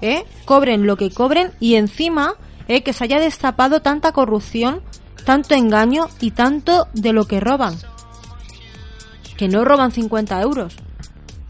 eh, 0.00 0.24
cobren 0.44 0.86
lo 0.86 0.96
que 0.96 1.10
cobren 1.10 1.52
y 1.60 1.74
encima 1.74 2.34
eh, 2.68 2.82
que 2.82 2.92
se 2.92 3.04
haya 3.04 3.18
destapado 3.18 3.80
tanta 3.82 4.12
corrupción 4.12 4.82
tanto 5.28 5.54
engaño 5.54 6.08
y 6.20 6.30
tanto 6.30 6.88
de 6.94 7.12
lo 7.12 7.26
que 7.26 7.38
roban. 7.38 7.76
Que 9.36 9.46
no 9.46 9.62
roban 9.62 9.92
50 9.92 10.40
euros. 10.40 10.74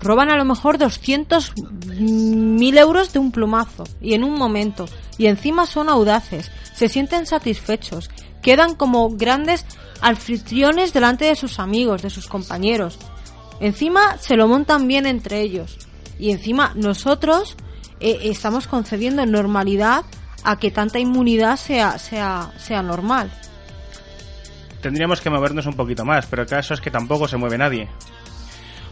Roban 0.01 0.31
a 0.31 0.37
lo 0.37 0.45
mejor 0.45 0.79
200.000 0.79 2.77
euros 2.77 3.13
de 3.13 3.21
un 3.21 3.31
plumazo 3.31 3.85
y 4.01 4.15
en 4.15 4.25
un 4.25 4.35
momento. 4.35 4.87
Y 5.17 5.27
encima 5.27 5.65
son 5.65 5.89
audaces, 5.89 6.51
se 6.75 6.89
sienten 6.89 7.25
satisfechos, 7.25 8.11
quedan 8.43 8.75
como 8.75 9.11
grandes 9.11 9.65
anfitriones 10.01 10.93
delante 10.93 11.27
de 11.27 11.37
sus 11.37 11.61
amigos, 11.61 12.03
de 12.03 12.11
sus 12.11 12.27
compañeros. 12.27 12.99
Encima 13.61 14.19
se 14.19 14.35
lo 14.35 14.49
montan 14.49 14.89
bien 14.89 15.07
entre 15.07 15.41
ellos. 15.41 15.79
Y 16.19 16.33
encima 16.33 16.73
nosotros 16.75 17.55
eh, 18.01 18.23
estamos 18.25 18.67
concediendo 18.67 19.25
normalidad 19.25 20.05
a 20.43 20.59
que 20.59 20.73
tanta 20.73 20.99
inmunidad 20.99 21.57
sea, 21.57 21.97
sea, 22.01 22.53
sea 22.59 22.83
normal 22.83 23.31
tendríamos 24.81 25.21
que 25.21 25.31
movernos 25.31 25.67
un 25.67 25.75
poquito 25.75 26.05
más, 26.05 26.27
pero 26.27 26.43
el 26.43 26.49
caso 26.49 26.75
es 26.75 26.81
que 26.81 26.91
tampoco 26.91 27.29
se 27.29 27.37
mueve 27.37 27.59
nadie. 27.59 27.89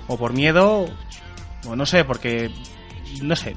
O 0.08 0.16
por 0.16 0.32
miedo, 0.32 0.86
o 1.66 1.76
no 1.76 1.86
sé, 1.86 2.04
porque, 2.04 2.50
no 3.22 3.34
sé, 3.34 3.56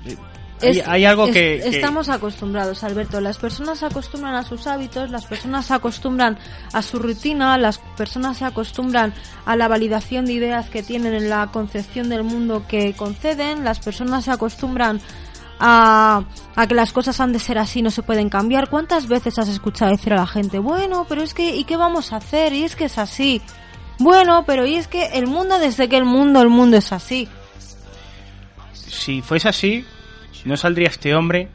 hay, 0.85 1.05
algo 1.05 1.27
que, 1.31 1.55
Estamos 1.57 2.09
acostumbrados, 2.09 2.83
Alberto. 2.83 3.21
Las 3.21 3.37
personas 3.37 3.79
se 3.79 3.85
acostumbran 3.85 4.35
a 4.35 4.43
sus 4.43 4.67
hábitos, 4.67 5.09
las 5.09 5.25
personas 5.25 5.65
se 5.65 5.73
acostumbran 5.73 6.37
a 6.73 6.81
su 6.81 6.99
rutina, 6.99 7.57
las 7.57 7.77
personas 7.77 8.37
se 8.37 8.45
acostumbran 8.45 9.13
a 9.45 9.55
la 9.55 9.67
validación 9.67 10.25
de 10.25 10.33
ideas 10.33 10.69
que 10.69 10.83
tienen 10.83 11.13
en 11.13 11.29
la 11.29 11.47
concepción 11.47 12.09
del 12.09 12.23
mundo 12.23 12.65
que 12.67 12.93
conceden, 12.93 13.63
las 13.63 13.79
personas 13.79 14.25
se 14.25 14.31
acostumbran 14.31 14.99
a, 15.59 16.23
que 16.67 16.75
las 16.75 16.93
cosas 16.93 17.19
han 17.19 17.33
de 17.33 17.39
ser 17.39 17.57
así, 17.57 17.81
no 17.81 17.91
se 17.91 18.03
pueden 18.03 18.29
cambiar. 18.29 18.69
¿Cuántas 18.69 19.07
veces 19.07 19.37
has 19.39 19.49
escuchado 19.49 19.91
decir 19.91 20.13
a 20.13 20.17
la 20.17 20.27
gente, 20.27 20.59
bueno, 20.59 21.05
pero 21.07 21.21
es 21.21 21.33
que, 21.33 21.55
¿y 21.55 21.63
qué 21.63 21.77
vamos 21.77 22.13
a 22.13 22.17
hacer? 22.17 22.53
Y 22.53 22.63
es 22.63 22.75
que 22.75 22.85
es 22.85 22.97
así. 22.97 23.41
Bueno, 23.99 24.43
pero 24.45 24.65
y 24.65 24.75
es 24.75 24.87
que 24.87 25.07
el 25.07 25.27
mundo, 25.27 25.59
desde 25.59 25.89
que 25.89 25.97
el 25.97 26.05
mundo, 26.05 26.41
el 26.41 26.49
mundo 26.49 26.77
es 26.77 26.91
así. 26.93 27.27
Si 28.73 29.21
fuese 29.21 29.49
así, 29.49 29.85
no 30.45 30.55
saldría 30.55 30.87
este 30.87 31.13
hombre 31.13 31.49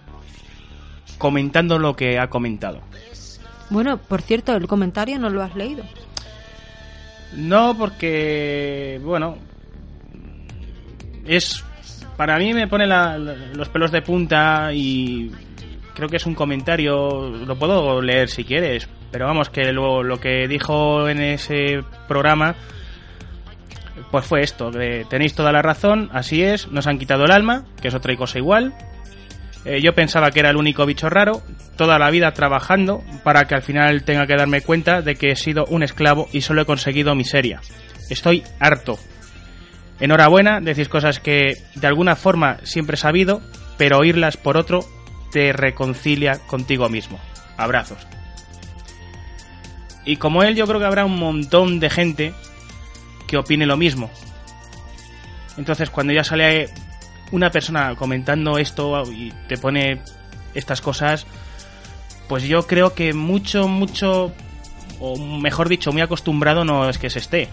comentando 1.19 1.79
lo 1.79 1.97
que 1.97 2.19
ha 2.19 2.29
comentado. 2.29 2.81
Bueno, 3.71 3.97
por 3.99 4.21
cierto, 4.21 4.55
el 4.55 4.67
comentario 4.67 5.19
no 5.19 5.31
lo 5.31 5.43
has 5.43 5.57
leído. 5.57 5.85
No, 7.33 7.77
porque, 7.77 9.01
bueno, 9.03 9.39
es 11.25 11.65
para 12.17 12.39
mí 12.39 12.53
me 12.53 12.69
pone 12.69 12.87
los 12.87 13.69
pelos 13.69 13.91
de 13.91 14.03
punta 14.03 14.71
y 14.73 15.31
creo 15.95 16.09
que 16.09 16.17
es 16.17 16.27
un 16.27 16.35
comentario, 16.35 17.31
lo 17.31 17.57
puedo 17.57 18.01
leer 18.03 18.29
si 18.29 18.45
quieres, 18.45 18.89
pero 19.11 19.27
vamos, 19.27 19.49
que 19.49 19.73
lo, 19.73 20.03
lo 20.03 20.19
que 20.19 20.49
dijo 20.49 21.09
en 21.09 21.21
ese 21.21 21.83
programa, 22.09 22.57
pues 24.11 24.27
fue 24.27 24.43
esto, 24.43 24.71
de, 24.71 25.07
tenéis 25.09 25.35
toda 25.35 25.53
la 25.53 25.63
razón, 25.63 26.11
así 26.13 26.43
es, 26.43 26.69
nos 26.69 26.87
han 26.87 26.99
quitado 26.99 27.25
el 27.25 27.31
alma, 27.31 27.65
que 27.81 27.89
es 27.89 27.95
otra 27.95 28.15
cosa 28.17 28.39
igual. 28.39 28.75
Eh, 29.65 29.81
yo 29.81 29.95
pensaba 29.95 30.31
que 30.31 30.41
era 30.41 30.51
el 30.51 30.57
único 30.57 30.85
bicho 30.85 31.09
raro, 31.09 31.41
toda 31.77 31.99
la 31.99 32.11
vida 32.11 32.33
trabajando 32.33 33.03
para 33.23 33.47
que 33.47 33.55
al 33.55 33.63
final 33.63 34.05
tenga 34.05 34.27
que 34.27 34.37
darme 34.37 34.61
cuenta 34.61 35.01
de 35.01 35.15
que 35.15 35.31
he 35.31 35.37
sido 35.37 35.65
un 35.67 35.83
esclavo 35.83 36.29
y 36.33 36.43
solo 36.43 36.63
he 36.63 36.67
conseguido 36.67 37.15
miseria. 37.15 37.61
Estoy 38.11 38.43
harto, 38.61 38.99
Enhorabuena, 40.01 40.61
decís 40.61 40.89
cosas 40.89 41.21
que 41.21 41.63
de 41.75 41.87
alguna 41.87 42.17
forma 42.17 42.59
siempre 42.65 42.95
he 42.95 42.99
sabido, 42.99 43.41
pero 43.77 43.99
oírlas 43.99 44.37
por 44.37 44.57
otro 44.57 44.85
te 45.31 45.53
reconcilia 45.53 46.39
contigo 46.47 46.89
mismo. 46.89 47.21
Abrazos. 47.57 48.07
Y 50.05 50.17
como 50.17 50.43
él, 50.43 50.55
yo 50.57 50.67
creo 50.67 50.81
que 50.81 50.87
habrá 50.87 51.05
un 51.05 51.19
montón 51.19 51.81
de 51.81 51.91
gente 51.91 52.35
que 53.27 53.37
opine 53.37 53.67
lo 53.67 53.77
mismo. 53.77 54.11
Entonces, 55.57 55.91
cuando 55.91 56.13
ya 56.13 56.25
sale 56.25 56.69
una 57.31 57.51
persona 57.51 57.95
comentando 57.95 58.59
esto 58.59 59.03
y 59.11 59.33
te 59.49 59.57
pone 59.57 60.03
estas 60.55 60.81
cosas, 60.81 61.27
pues 62.29 62.43
yo 62.45 62.67
creo 62.67 62.95
que 62.95 63.15
mucho, 63.15 63.69
mucho, 63.69 64.33
o 65.01 65.19
mejor 65.19 65.69
dicho, 65.69 65.93
muy 65.93 66.03
acostumbrado 66.03 66.65
no 66.65 66.89
es 66.89 66.99
que 66.99 67.11
se 67.11 67.21
esté 67.21 67.49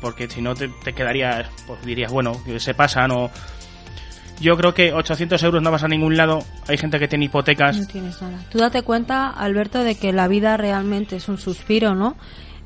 porque 0.00 0.28
si 0.28 0.42
no 0.42 0.54
te, 0.54 0.70
quedarías, 0.94 1.48
pues 1.66 1.84
dirías, 1.84 2.12
bueno, 2.12 2.32
se 2.58 2.74
pasan 2.74 3.10
o... 3.10 3.30
Yo 4.40 4.56
creo 4.56 4.72
que 4.72 4.92
800 4.92 5.42
euros 5.42 5.62
no 5.62 5.72
vas 5.72 5.82
a 5.82 5.88
ningún 5.88 6.16
lado. 6.16 6.38
Hay 6.68 6.78
gente 6.78 7.00
que 7.00 7.08
tiene 7.08 7.24
hipotecas. 7.24 7.76
No 7.76 7.86
tienes 7.88 8.22
nada. 8.22 8.38
Tú 8.50 8.58
date 8.58 8.82
cuenta, 8.82 9.30
Alberto, 9.30 9.82
de 9.82 9.96
que 9.96 10.12
la 10.12 10.28
vida 10.28 10.56
realmente 10.56 11.16
es 11.16 11.28
un 11.28 11.38
suspiro, 11.38 11.96
¿no? 11.96 12.16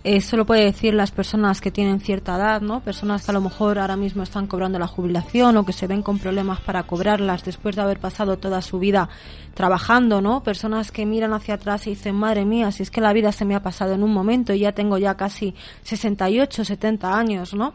Eso 0.04 0.36
lo 0.36 0.44
puede 0.44 0.64
decir 0.64 0.94
las 0.94 1.12
personas 1.12 1.60
que 1.60 1.70
tienen 1.70 2.00
cierta 2.00 2.34
edad, 2.34 2.60
¿no? 2.60 2.80
Personas 2.80 3.24
que 3.24 3.30
a 3.30 3.34
lo 3.34 3.40
mejor 3.40 3.78
ahora 3.78 3.96
mismo 3.96 4.24
están 4.24 4.48
cobrando 4.48 4.80
la 4.80 4.88
jubilación 4.88 5.56
o 5.56 5.64
que 5.64 5.72
se 5.72 5.86
ven 5.86 6.02
con 6.02 6.18
problemas 6.18 6.60
para 6.60 6.82
cobrarlas 6.82 7.44
después 7.44 7.76
de 7.76 7.82
haber 7.82 8.00
pasado 8.00 8.36
toda 8.36 8.62
su 8.62 8.80
vida 8.80 9.08
trabajando, 9.54 10.20
¿no? 10.20 10.42
Personas 10.42 10.90
que 10.90 11.06
miran 11.06 11.32
hacia 11.34 11.54
atrás 11.54 11.86
y 11.86 11.90
dicen, 11.90 12.16
madre 12.16 12.44
mía, 12.44 12.72
si 12.72 12.82
es 12.82 12.90
que 12.90 13.00
la 13.00 13.12
vida 13.12 13.30
se 13.30 13.44
me 13.44 13.54
ha 13.54 13.62
pasado 13.62 13.92
en 13.92 14.02
un 14.02 14.12
momento 14.12 14.52
y 14.52 14.60
ya 14.60 14.72
tengo 14.72 14.98
ya 14.98 15.16
casi 15.16 15.54
68, 15.84 16.64
70 16.64 17.16
años, 17.16 17.54
¿no? 17.54 17.72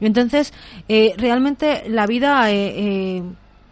Entonces, 0.00 0.54
eh, 0.88 1.14
realmente 1.18 1.84
la 1.88 2.06
vida... 2.06 2.50
Eh, 2.50 3.18
eh, 3.18 3.22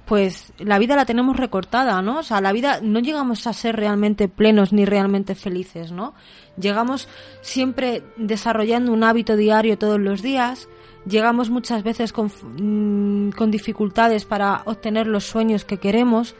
pues 0.06 0.52
la 0.58 0.78
vida 0.78 0.96
la 0.96 1.06
tenemos 1.06 1.36
recortada, 1.36 2.02
¿no? 2.02 2.18
O 2.18 2.22
sea, 2.22 2.40
la 2.40 2.52
vida 2.52 2.80
no 2.82 3.00
llegamos 3.00 3.46
a 3.46 3.52
ser 3.52 3.76
realmente 3.76 4.28
plenos 4.28 4.72
ni 4.72 4.84
realmente 4.84 5.34
felices, 5.34 5.92
¿no? 5.92 6.14
Llegamos 6.58 7.08
siempre 7.40 8.02
desarrollando 8.16 8.92
un 8.92 9.04
hábito 9.04 9.36
diario 9.36 9.78
todos 9.78 9.98
los 9.98 10.20
días, 10.20 10.68
llegamos 11.06 11.50
muchas 11.50 11.82
veces 11.82 12.12
con, 12.12 12.26
mm, 12.26 13.32
con 13.32 13.50
dificultades 13.50 14.24
para 14.24 14.62
obtener 14.66 15.06
los 15.06 15.24
sueños 15.24 15.64
que 15.64 15.78
queremos, 15.78 16.34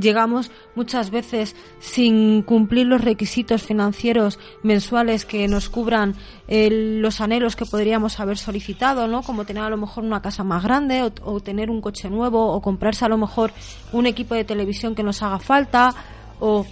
llegamos 0.00 0.50
muchas 0.74 1.10
veces 1.10 1.54
sin 1.78 2.42
cumplir 2.42 2.86
los 2.86 3.00
requisitos 3.00 3.62
financieros 3.62 4.38
mensuales 4.62 5.24
que 5.24 5.46
nos 5.48 5.68
cubran 5.68 6.14
los 6.48 7.20
anhelos 7.20 7.56
que 7.56 7.66
podríamos 7.66 8.18
haber 8.18 8.38
solicitado, 8.38 9.06
¿no? 9.06 9.22
Como 9.22 9.44
tener 9.44 9.62
a 9.62 9.70
lo 9.70 9.76
mejor 9.76 10.04
una 10.04 10.22
casa 10.22 10.42
más 10.42 10.62
grande 10.62 11.12
o, 11.22 11.40
tener 11.40 11.70
un 11.70 11.80
coche 11.80 12.10
nuevo 12.10 12.52
o 12.52 12.60
comprarse 12.60 13.04
a 13.04 13.08
lo 13.08 13.18
mejor 13.18 13.52
un 13.92 14.06
equipo 14.06 14.34
de 14.34 14.44
televisión 14.44 14.94
que 14.94 15.02
nos 15.02 15.22
haga 15.22 15.38
falta 15.38 15.94
o 16.40 16.66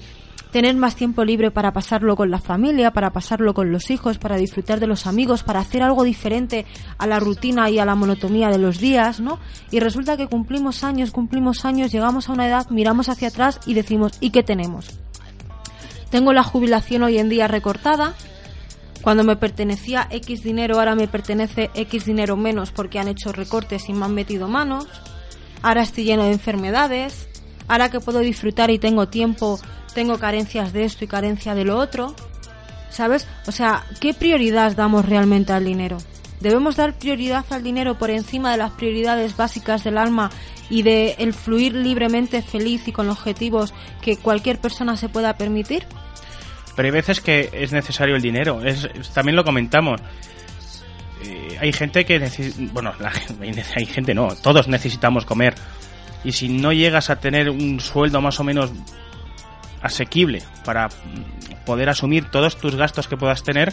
tener 0.51 0.75
más 0.77 0.97
tiempo 0.97 1.25
libre 1.25 1.51
para 1.51 1.73
pasarlo 1.73 2.17
con 2.17 2.31
la 2.31 2.39
familia, 2.39 2.93
para 2.93 3.11
pasarlo 3.11 3.55
con 3.55 3.71
los 3.71 3.91
hijos, 3.91 4.19
para 4.19 4.37
disfrutar 4.37 4.81
de 4.81 4.87
los 4.87 5.07
amigos, 5.07 5.43
para 5.43 5.61
hacer 5.61 5.83
algo 5.83 6.05
diferente 6.05 6.67
a 6.97 7.07
la 7.07 7.21
rutina 7.21 7.71
y 7.71 7.79
a 7.79 7.85
la 7.85 7.95
monotonía 7.95 8.49
de 8.49 8.59
los 8.59 8.79
días, 8.79 9.21
¿no? 9.21 9.39
Y 9.71 9.81
resulta 9.81 10.17
que 10.17 10.27
cumplimos 10.27 10.85
años, 10.85 11.11
cumplimos 11.11 11.65
años, 11.65 11.93
llegamos 11.93 12.29
a 12.29 12.33
una 12.33 12.47
edad, 12.47 12.69
miramos 12.71 13.09
hacia 13.09 13.29
atrás 13.29 13.61
y 13.67 13.75
decimos, 13.75 14.13
¿y 14.21 14.31
qué 14.31 14.43
tenemos? 14.43 14.99
Tengo 16.11 16.33
la 16.33 16.43
jubilación 16.43 17.03
hoy 17.03 17.19
en 17.19 17.29
día 17.29 17.49
recortada, 17.49 18.15
cuando 19.03 19.25
me 19.25 19.37
pertenecía 19.37 20.09
X 20.11 20.43
dinero, 20.43 20.79
ahora 20.79 20.95
me 20.95 21.09
pertenece 21.09 21.71
X 21.75 22.05
dinero 22.05 22.37
menos 22.37 22.73
porque 22.73 22.99
han 22.99 23.09
hecho 23.09 23.33
recortes 23.33 23.89
y 23.89 23.93
me 23.93 24.05
han 24.05 24.15
metido 24.15 24.49
manos. 24.49 24.87
Ahora 25.63 25.83
estoy 25.83 26.05
lleno 26.05 26.25
de 26.25 26.33
enfermedades. 26.33 27.29
Ahora 27.69 27.91
que 27.91 28.01
puedo 28.01 28.21
disfrutar 28.21 28.71
y 28.71 28.79
tengo 28.79 29.09
tiempo, 29.09 29.61
tengo 29.95 30.19
carencias 30.19 30.73
de 30.73 30.85
esto 30.85 31.05
y 31.05 31.09
carencia 31.09 31.55
de 31.55 31.65
lo 31.65 31.77
otro. 31.79 32.15
¿Sabes? 32.91 33.29
O 33.47 33.53
sea, 33.53 33.85
¿qué 34.01 34.15
prioridad 34.15 34.75
damos 34.75 35.05
realmente 35.05 35.53
al 35.53 35.65
dinero? 35.65 35.99
¿Debemos 36.41 36.77
dar 36.77 36.95
prioridad 36.95 37.45
al 37.51 37.63
dinero 37.63 37.99
por 37.99 38.11
encima 38.11 38.53
de 38.53 38.59
las 38.59 38.71
prioridades 38.73 39.37
básicas 39.37 39.85
del 39.85 39.99
alma 39.99 40.31
y 40.71 40.83
de 40.83 41.17
el 41.19 41.35
fluir 41.35 41.75
libremente 41.75 42.43
feliz 42.43 42.87
y 42.87 42.93
con 42.93 43.11
objetivos 43.11 43.75
que 44.01 44.17
cualquier 44.17 44.59
persona 44.59 44.97
se 44.97 45.09
pueda 45.09 45.37
permitir? 45.37 45.85
Pero 46.77 46.87
hay 46.87 46.93
veces 46.93 47.21
que 47.21 47.51
es 47.53 47.73
necesario 47.73 48.15
el 48.15 48.23
dinero. 48.23 48.63
Es, 48.65 48.89
también 49.13 49.35
lo 49.35 49.45
comentamos. 49.45 50.01
Eh, 51.25 51.59
hay 51.61 51.73
gente 51.73 52.05
que 52.05 52.21
bueno, 52.73 52.93
hay 53.77 53.87
gente 53.87 54.15
no, 54.15 54.29
todos 54.37 54.69
necesitamos 54.69 55.25
comer. 55.25 55.55
Y 56.25 56.33
si 56.33 56.49
no 56.49 56.73
llegas 56.73 57.11
a 57.11 57.17
tener 57.17 57.51
un 57.51 57.81
sueldo 57.81 58.21
más 58.21 58.41
o 58.41 58.45
menos 58.45 58.71
asequible 59.83 60.43
para 60.65 60.89
poder 61.65 61.89
asumir 61.89 62.31
todos 62.31 62.57
tus 62.57 62.75
gastos 62.75 63.09
que 63.09 63.17
puedas 63.17 63.43
tener, 63.43 63.73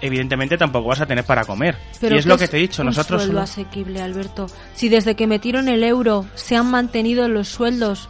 evidentemente 0.00 0.58
tampoco 0.58 0.88
vas 0.88 1.00
a 1.00 1.06
tener 1.06 1.24
para 1.24 1.44
comer. 1.44 1.76
y 2.02 2.14
es 2.14 2.26
lo 2.26 2.36
que 2.36 2.48
te 2.48 2.58
he 2.58 2.60
dicho, 2.60 2.82
un 2.82 2.86
nosotros... 2.86 3.22
Sueldo 3.22 3.40
asequible, 3.40 4.02
Alberto. 4.02 4.46
Si 4.74 4.88
desde 4.88 5.14
que 5.14 5.26
metieron 5.26 5.68
el 5.68 5.84
euro 5.84 6.26
se 6.34 6.56
han 6.56 6.70
mantenido 6.70 7.28
los 7.28 7.48
sueldos 7.48 8.08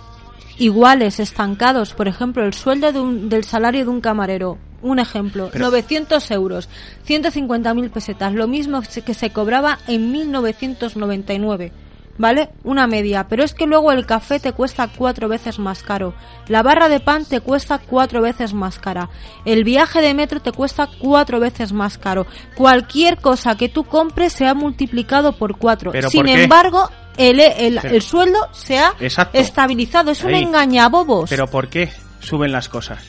iguales, 0.58 1.20
estancados, 1.20 1.92
por 1.94 2.08
ejemplo, 2.08 2.44
el 2.44 2.54
sueldo 2.54 2.92
del 2.92 3.44
salario 3.44 3.84
de 3.84 3.90
un 3.90 4.00
camarero, 4.00 4.58
un 4.80 4.98
ejemplo, 4.98 5.50
900 5.54 6.30
euros, 6.32 6.68
150.000 7.06 7.90
pesetas, 7.90 8.32
lo 8.32 8.48
mismo 8.48 8.82
que 9.04 9.14
se 9.14 9.30
cobraba 9.30 9.78
en 9.86 10.10
1999. 10.10 11.72
¿Vale? 12.18 12.50
Una 12.64 12.86
media, 12.86 13.26
pero 13.28 13.42
es 13.42 13.54
que 13.54 13.66
luego 13.66 13.92
el 13.92 14.06
café 14.06 14.38
te 14.38 14.52
cuesta 14.52 14.88
cuatro 14.88 15.28
veces 15.28 15.58
más 15.58 15.82
caro, 15.82 16.14
la 16.48 16.62
barra 16.62 16.88
de 16.88 17.00
pan 17.00 17.24
te 17.24 17.40
cuesta 17.40 17.78
cuatro 17.78 18.20
veces 18.20 18.52
más 18.52 18.78
cara, 18.78 19.08
el 19.44 19.64
viaje 19.64 20.00
de 20.00 20.14
metro 20.14 20.40
te 20.40 20.52
cuesta 20.52 20.88
cuatro 20.98 21.40
veces 21.40 21.72
más 21.72 21.98
caro, 21.98 22.26
cualquier 22.54 23.18
cosa 23.18 23.56
que 23.56 23.68
tú 23.68 23.84
compres 23.84 24.32
se 24.32 24.46
ha 24.46 24.54
multiplicado 24.54 25.32
por 25.32 25.56
cuatro. 25.56 25.92
Sin 26.08 26.28
embargo, 26.28 26.90
el, 27.16 27.40
el, 27.40 28.02
sueldo 28.02 28.48
se 28.52 28.78
ha 28.78 28.94
estabilizado, 29.32 30.10
es 30.10 30.22
un 30.24 30.34
engañabobos. 30.34 31.30
Pero 31.30 31.46
¿por 31.46 31.68
qué 31.68 31.90
suben 32.20 32.52
las 32.52 32.68
cosas? 32.68 33.02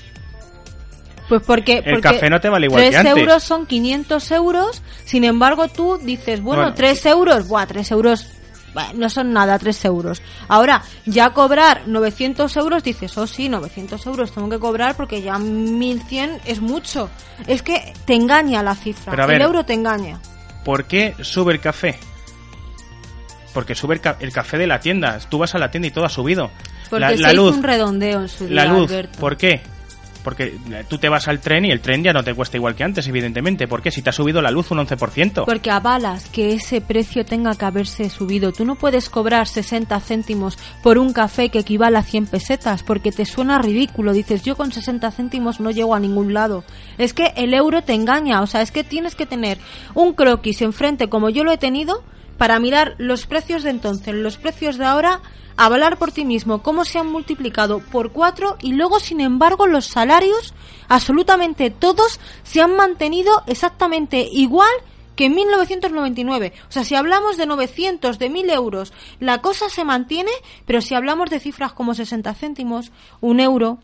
Pues 1.30 1.42
porque, 1.46 1.82
el 1.86 2.02
café 2.02 2.30
no 2.30 2.40
te 2.42 2.50
vale 2.50 2.68
igual 2.68 2.90
3 2.90 3.06
euros 3.06 3.44
son 3.44 3.66
500 3.66 4.32
euros, 4.32 4.84
sin 5.06 5.24
embargo 5.24 5.68
tú 5.70 5.98
dices, 5.98 6.42
bueno, 6.42 6.64
bueno 6.64 6.76
3 6.76 7.06
euros, 7.08 7.48
buah, 7.48 7.66
3 7.66 7.92
euros 7.92 8.28
no 8.96 9.10
son 9.10 9.34
nada, 9.34 9.58
3 9.58 9.86
euros. 9.86 10.22
Ahora, 10.48 10.84
ya 11.06 11.32
cobrar 11.32 11.84
900 11.88 12.56
euros, 12.58 12.84
dices, 12.84 13.18
oh 13.18 13.28
sí, 13.28 13.50
900 13.50 14.06
euros 14.06 14.32
tengo 14.32 14.50
que 14.50 14.60
cobrar 14.60 14.96
porque 14.96 15.22
ya 15.22 15.38
1100 15.38 16.42
es 16.46 16.62
mucho. 16.62 17.10
Es 17.48 17.62
que 17.62 17.94
te 18.06 18.16
engaña 18.16 18.64
la 18.64 18.76
cifra, 18.76 19.26
el 19.26 19.42
euro 19.42 19.66
te 19.66 19.74
engaña. 19.74 20.20
¿Por 20.64 20.86
qué 20.86 21.14
sube 21.22 21.54
el 21.54 21.60
café? 21.60 22.00
Porque 23.54 23.76
sube 23.76 24.00
el, 24.20 24.32
café 24.32 24.58
de 24.58 24.68
la 24.68 24.80
tienda. 24.80 25.20
Tú 25.30 25.38
vas 25.38 25.54
a 25.54 25.60
la 25.60 25.70
tienda 25.70 25.88
y 25.88 25.92
todo 25.92 26.06
ha 26.06 26.10
subido. 26.10 26.50
Porque 26.90 27.18
la, 27.18 27.34
luz, 27.34 27.56
un 27.56 27.64
redondeo 27.64 28.22
en 28.22 28.30
su 28.30 28.50
La 28.50 28.66
luz, 28.66 28.92
¿por 29.20 29.38
qué? 29.38 29.62
Porque 30.24 30.58
tú 30.88 30.98
te 30.98 31.10
vas 31.10 31.28
al 31.28 31.40
tren 31.40 31.66
y 31.66 31.72
el 31.72 31.82
tren 31.82 32.04
ya 32.04 32.14
no 32.14 32.24
te 32.24 32.34
cuesta 32.34 32.58
igual 32.58 32.76
que 32.76 32.84
antes, 32.84 33.08
evidentemente. 33.08 33.68
¿Por 33.68 33.82
qué? 33.82 33.92
Si 33.92 34.02
te 34.02 34.10
ha 34.10 34.14
subido 34.14 34.42
la 34.42 34.52
luz 34.52 34.72
un 34.72 34.80
11%. 34.80 35.46
Porque 35.46 35.72
avalas 35.72 36.30
que 36.30 36.54
ese 36.54 36.82
precio 36.82 37.26
tenga 37.26 37.56
que 37.56 37.66
haberse 37.66 38.10
subido. 38.10 38.52
Tú 38.52 38.66
no 38.66 38.76
puedes 38.76 39.10
cobrar 39.10 39.48
60 39.48 40.00
céntimos 40.00 40.58
por 40.82 40.98
un 40.98 41.14
café 41.14 41.50
que 41.50 41.60
equivale 41.60 41.98
a 41.98 42.04
100 42.04 42.28
pesetas 42.28 42.84
porque 42.84 43.12
te 43.12 43.26
suena 43.26 43.60
ridículo. 43.60 44.14
Dices, 44.14 44.44
yo 44.44 44.56
con 44.56 44.72
60 44.72 45.12
céntimos 45.12 45.60
no 45.60 45.72
llego 45.72 45.96
a 45.96 46.00
ningún 46.00 46.34
lado. 46.34 46.64
Es 46.98 47.14
que 47.14 47.34
el 47.36 47.54
euro 47.54 47.84
te 47.84 47.94
engaña. 47.94 48.42
O 48.42 48.48
sea, 48.48 48.62
es 48.62 48.72
que 48.72 48.84
tienes 48.84 49.16
que 49.16 49.26
tener 49.26 49.58
un 49.94 50.14
croquis 50.14 50.62
enfrente 50.62 51.10
como 51.10 51.30
yo 51.30 51.44
lo 51.44 51.52
he 51.52 51.58
tenido 51.58 52.04
para 52.38 52.60
mirar 52.60 52.96
los 52.98 53.26
precios 53.26 53.64
de 53.64 53.70
entonces, 53.70 54.14
los 54.14 54.38
precios 54.38 54.78
de 54.78 54.86
ahora 54.86 55.22
hablar 55.58 55.98
por 55.98 56.12
ti 56.12 56.26
mismo 56.26 56.64
cómo 56.64 56.86
se 56.86 57.00
han 57.00 57.12
multiplicado 57.12 57.80
por 57.80 58.12
cuatro 58.12 58.58
y 58.62 58.74
luego, 58.74 59.00
sin 59.00 59.22
embargo, 59.22 59.68
los 59.68 59.86
salarios, 59.86 60.54
absolutamente 60.88 61.70
todos, 61.70 62.20
se 62.44 62.62
han 62.62 62.76
mantenido 62.76 63.44
exactamente 63.48 64.28
igual 64.32 64.72
que 65.16 65.26
en 65.26 65.36
1999. 65.36 66.54
O 66.68 66.72
sea, 66.72 66.84
si 66.84 66.96
hablamos 66.96 67.38
de 67.38 67.46
900, 67.46 68.18
de 68.18 68.30
1000 68.30 68.50
euros, 68.50 68.94
la 69.20 69.42
cosa 69.42 69.70
se 69.70 69.84
mantiene, 69.84 70.32
pero 70.66 70.82
si 70.82 70.96
hablamos 70.96 71.30
de 71.30 71.40
cifras 71.40 71.74
como 71.74 71.94
60 71.94 72.34
céntimos, 72.34 72.92
un 73.22 73.40
euro, 73.40 73.80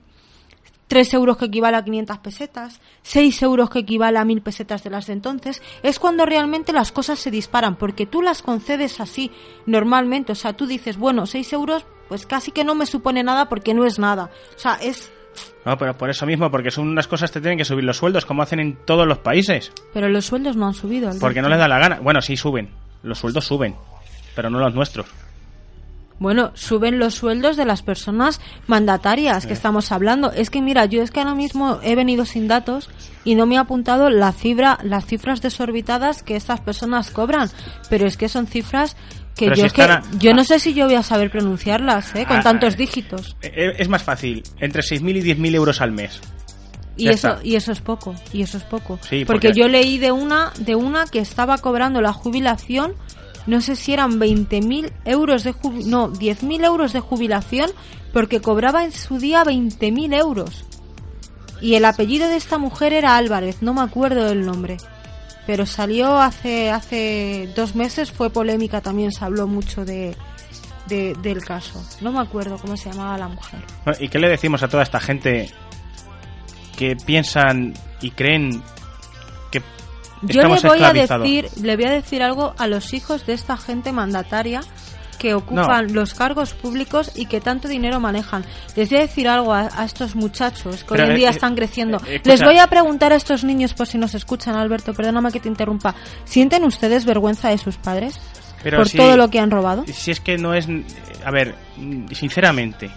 3 0.90 1.14
euros 1.14 1.38
que 1.38 1.46
equivale 1.46 1.78
a 1.78 1.84
500 1.84 2.18
pesetas, 2.18 2.82
6 3.04 3.44
euros 3.44 3.70
que 3.70 3.80
equivale 3.80 4.18
a 4.18 4.26
1000 4.26 4.42
pesetas 4.42 4.84
de 4.84 4.90
las 4.90 5.06
de 5.06 5.14
entonces, 5.14 5.62
es 5.84 6.00
cuando 6.00 6.26
realmente 6.26 6.74
las 6.74 6.92
cosas 6.92 7.20
se 7.20 7.30
disparan, 7.32 7.76
porque 7.76 8.08
tú 8.08 8.24
las 8.24 8.42
concedes 8.42 9.00
así 9.00 9.32
normalmente. 9.68 10.32
O 10.32 10.36
sea, 10.36 10.54
tú 10.54 10.66
dices, 10.66 10.98
bueno, 10.98 11.28
6 11.28 11.54
euros, 11.54 11.86
pues 12.08 12.26
casi 12.26 12.52
que 12.52 12.64
no 12.64 12.74
me 12.74 12.88
supone 12.88 13.24
nada 13.24 13.48
porque 13.48 13.76
no 13.76 13.86
es 13.86 14.00
nada. 14.00 14.32
O 14.56 14.60
sea, 14.60 14.74
es. 14.82 15.12
No, 15.64 15.78
pero 15.78 15.96
por 15.96 16.10
eso 16.10 16.26
mismo, 16.26 16.50
porque 16.50 16.72
son 16.72 16.88
unas 16.88 17.08
cosas 17.08 17.30
que 17.30 17.40
tienen 17.40 17.60
que 17.60 17.66
subir 17.66 17.84
los 17.84 17.98
sueldos, 17.98 18.26
como 18.26 18.42
hacen 18.42 18.60
en 18.60 18.76
todos 18.84 19.08
los 19.08 19.20
países. 19.20 19.72
Pero 19.94 20.10
los 20.10 20.26
sueldos 20.26 20.56
no 20.56 20.66
han 20.66 20.74
subido. 20.74 21.12
Porque 21.22 21.44
no 21.44 21.50
les 21.50 21.60
da 21.60 21.68
la 21.68 21.78
gana. 21.78 22.00
Bueno, 22.00 22.20
sí 22.22 22.36
suben. 22.36 22.72
Los 23.04 23.20
sueldos 23.20 23.46
suben, 23.46 23.76
pero 24.36 24.50
no 24.50 24.60
los 24.60 24.74
nuestros. 24.74 25.06
Bueno, 26.20 26.52
suben 26.54 27.00
los 27.00 27.16
sueldos 27.16 27.56
de 27.56 27.66
las 27.66 27.82
personas 27.82 28.42
mandatarias 28.68 29.46
que 29.46 29.54
estamos 29.54 29.92
hablando. 29.92 30.32
Es 30.32 30.50
que 30.50 30.62
mira, 30.62 30.86
yo 30.86 31.02
es 31.02 31.12
que 31.12 31.22
ahora 31.22 31.34
mismo 31.34 31.80
he 31.82 31.96
venido 31.96 32.26
sin 32.26 32.48
datos 32.48 32.90
y 33.24 33.36
no 33.36 33.46
me 33.46 33.58
ha 33.58 33.62
apuntado 33.62 34.10
la 34.10 34.34
cifra, 34.34 34.78
las 34.84 35.06
cifras 35.06 35.42
desorbitadas 35.42 36.22
que 36.22 36.36
estas 36.36 36.60
personas 36.60 37.10
cobran, 37.12 37.50
pero 37.90 38.06
es 38.06 38.18
que 38.18 38.28
son 38.28 38.48
cifras 38.48 38.98
que 39.36 39.46
yo 39.56 39.66
es 39.66 39.74
que 39.74 39.88
yo 40.20 40.34
no 40.34 40.44
sé 40.44 40.60
si 40.60 40.74
yo 40.74 40.86
voy 40.86 40.96
a 40.96 41.04
saber 41.04 41.32
pronunciarlas, 41.32 42.14
¿eh? 42.16 42.26
con 42.28 42.42
tantos 42.42 42.76
dígitos. 42.76 43.38
Eh, 43.42 43.52
eh, 43.56 43.74
es 43.78 43.88
más 43.88 44.04
fácil, 44.04 44.44
entre 44.60 44.82
6.000 44.82 45.18
y 45.18 45.22
10.000 45.22 45.56
euros 45.56 45.80
al 45.80 45.94
mes. 45.94 46.20
Y 46.98 47.08
eso, 47.08 47.38
y 47.42 47.56
eso 47.56 47.72
es 47.72 47.80
poco, 47.80 48.14
y 48.34 48.42
eso 48.42 48.58
es 48.58 48.64
poco. 48.66 48.98
porque... 48.98 49.26
porque 49.26 49.54
yo 49.54 49.70
leí 49.70 49.98
de 49.98 50.12
una, 50.12 50.52
de 50.60 50.76
una 50.76 51.06
que 51.06 51.20
estaba 51.20 51.58
cobrando 51.60 52.02
la 52.02 52.12
jubilación 52.12 52.94
no 53.50 53.62
sé 53.62 53.76
si 53.76 53.94
eran 53.94 54.20
20.000 54.20 54.92
euros 55.06 55.44
de 55.44 55.56
no, 55.86 56.14
10.000 56.14 56.66
euros 56.66 56.94
de 56.94 57.00
jubilación 57.00 57.72
porque 58.14 58.42
cobraba 58.42 58.84
en 58.84 58.92
su 58.92 59.18
día 59.18 59.44
20.000 59.44 60.18
euros. 60.18 60.66
Y 61.62 61.76
el 61.76 61.86
apellido 61.86 62.30
de 62.30 62.38
esta 62.38 62.58
mujer 62.58 62.94
era 62.94 63.18
Álvarez, 63.18 63.62
no 63.62 63.74
me 63.74 63.82
acuerdo 63.82 64.26
del 64.26 64.46
nombre. 64.46 64.78
Pero 65.46 65.66
salió 65.66 66.20
hace, 66.20 66.70
hace 66.70 67.50
dos 67.56 67.76
meses, 67.76 68.12
fue 68.12 68.30
polémica 68.30 68.82
también, 68.82 69.12
se 69.12 69.26
habló 69.26 69.48
mucho 69.48 69.84
de, 69.84 70.16
del 70.88 71.44
caso. 71.44 71.84
No 72.02 72.12
me 72.12 72.20
acuerdo 72.20 72.58
cómo 72.58 72.78
se 72.78 72.92
llamaba 72.92 73.18
la 73.18 73.28
mujer. 73.28 73.62
¿Y 74.00 74.10
qué 74.10 74.20
le 74.20 74.30
decimos 74.30 74.62
a 74.62 74.68
toda 74.68 74.84
esta 74.84 75.00
gente 75.00 75.50
que 76.78 76.96
piensan 76.96 77.74
y 78.00 78.12
creen 78.12 78.62
yo 80.22 80.42
le 80.42 80.48
voy 80.48 80.84
a 80.84 80.94
decir, 80.94 81.48
le 81.62 81.76
voy 81.76 81.86
a 81.86 81.92
decir 81.92 82.24
algo 82.24 82.54
a 82.58 82.68
los 82.68 82.94
hijos 82.94 83.26
de 83.26 83.34
esta 83.34 83.58
gente 83.58 83.92
mandataria 83.92 84.62
que 85.20 85.34
ocupan 85.34 85.94
los 85.94 86.14
cargos 86.14 86.54
públicos 86.54 87.12
y 87.14 87.26
que 87.26 87.42
tanto 87.42 87.68
dinero 87.68 88.00
manejan. 88.00 88.46
Les 88.76 88.90
voy 88.90 89.00
a 89.00 89.02
decir 89.02 89.28
algo 89.28 89.54
a, 89.54 89.68
estos 89.84 90.16
muchachos 90.16 90.84
que 90.86 90.94
hoy 90.94 91.02
en 91.02 91.16
día 91.16 91.28
eh, 91.28 91.32
están 91.32 91.56
creciendo. 91.56 92.02
Eh, 92.08 92.22
Les 92.24 92.42
voy 92.42 92.58
a 92.58 92.68
preguntar 92.68 93.12
a 93.12 93.18
estos 93.18 93.44
niños, 93.44 93.74
por 93.74 93.86
si 93.86 93.98
nos 93.98 94.16
escuchan, 94.16 94.56
Alberto, 94.56 94.94
perdóname 94.94 95.32
que 95.32 95.42
te 95.42 95.50
interrumpa. 95.50 95.94
¿Sienten 96.24 96.64
ustedes 96.64 97.06
vergüenza 97.06 97.50
de 97.50 97.58
sus 97.58 97.76
padres? 97.78 98.20
por 98.64 98.90
todo 98.90 99.16
lo 99.16 99.30
que 99.30 99.40
han 99.40 99.52
robado. 99.52 99.86
Si 99.88 100.12
es 100.12 100.20
que 100.20 100.38
no 100.38 100.54
es. 100.54 100.68
A 101.24 101.32
ver, 101.32 101.56
sinceramente, 102.12 102.90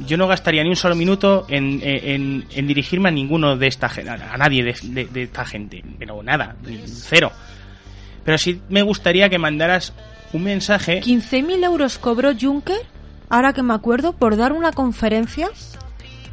yo 0.00 0.16
no 0.16 0.26
gastaría 0.26 0.62
ni 0.62 0.70
un 0.70 0.76
solo 0.76 0.94
minuto 0.94 1.46
en, 1.48 1.80
en, 1.82 2.66
dirigirme 2.66 3.08
a 3.08 3.12
ninguno 3.12 3.56
de 3.56 3.66
esta 3.66 3.86
a 3.88 4.36
nadie 4.36 4.62
de, 4.62 5.22
esta 5.22 5.44
gente, 5.44 5.82
pero 5.98 6.22
nada, 6.22 6.56
cero. 6.86 7.32
Pero 8.24 8.38
sí 8.38 8.60
me 8.68 8.82
gustaría 8.82 9.28
que 9.28 9.38
mandaras 9.38 9.92
un 10.32 10.44
mensaje. 10.44 11.00
15.000 11.00 11.64
euros 11.64 11.98
cobró 11.98 12.32
Juncker, 12.38 12.80
ahora 13.28 13.52
que 13.52 13.62
me 13.62 13.74
acuerdo, 13.74 14.12
por 14.12 14.36
dar 14.36 14.52
una 14.52 14.72
conferencia. 14.72 15.48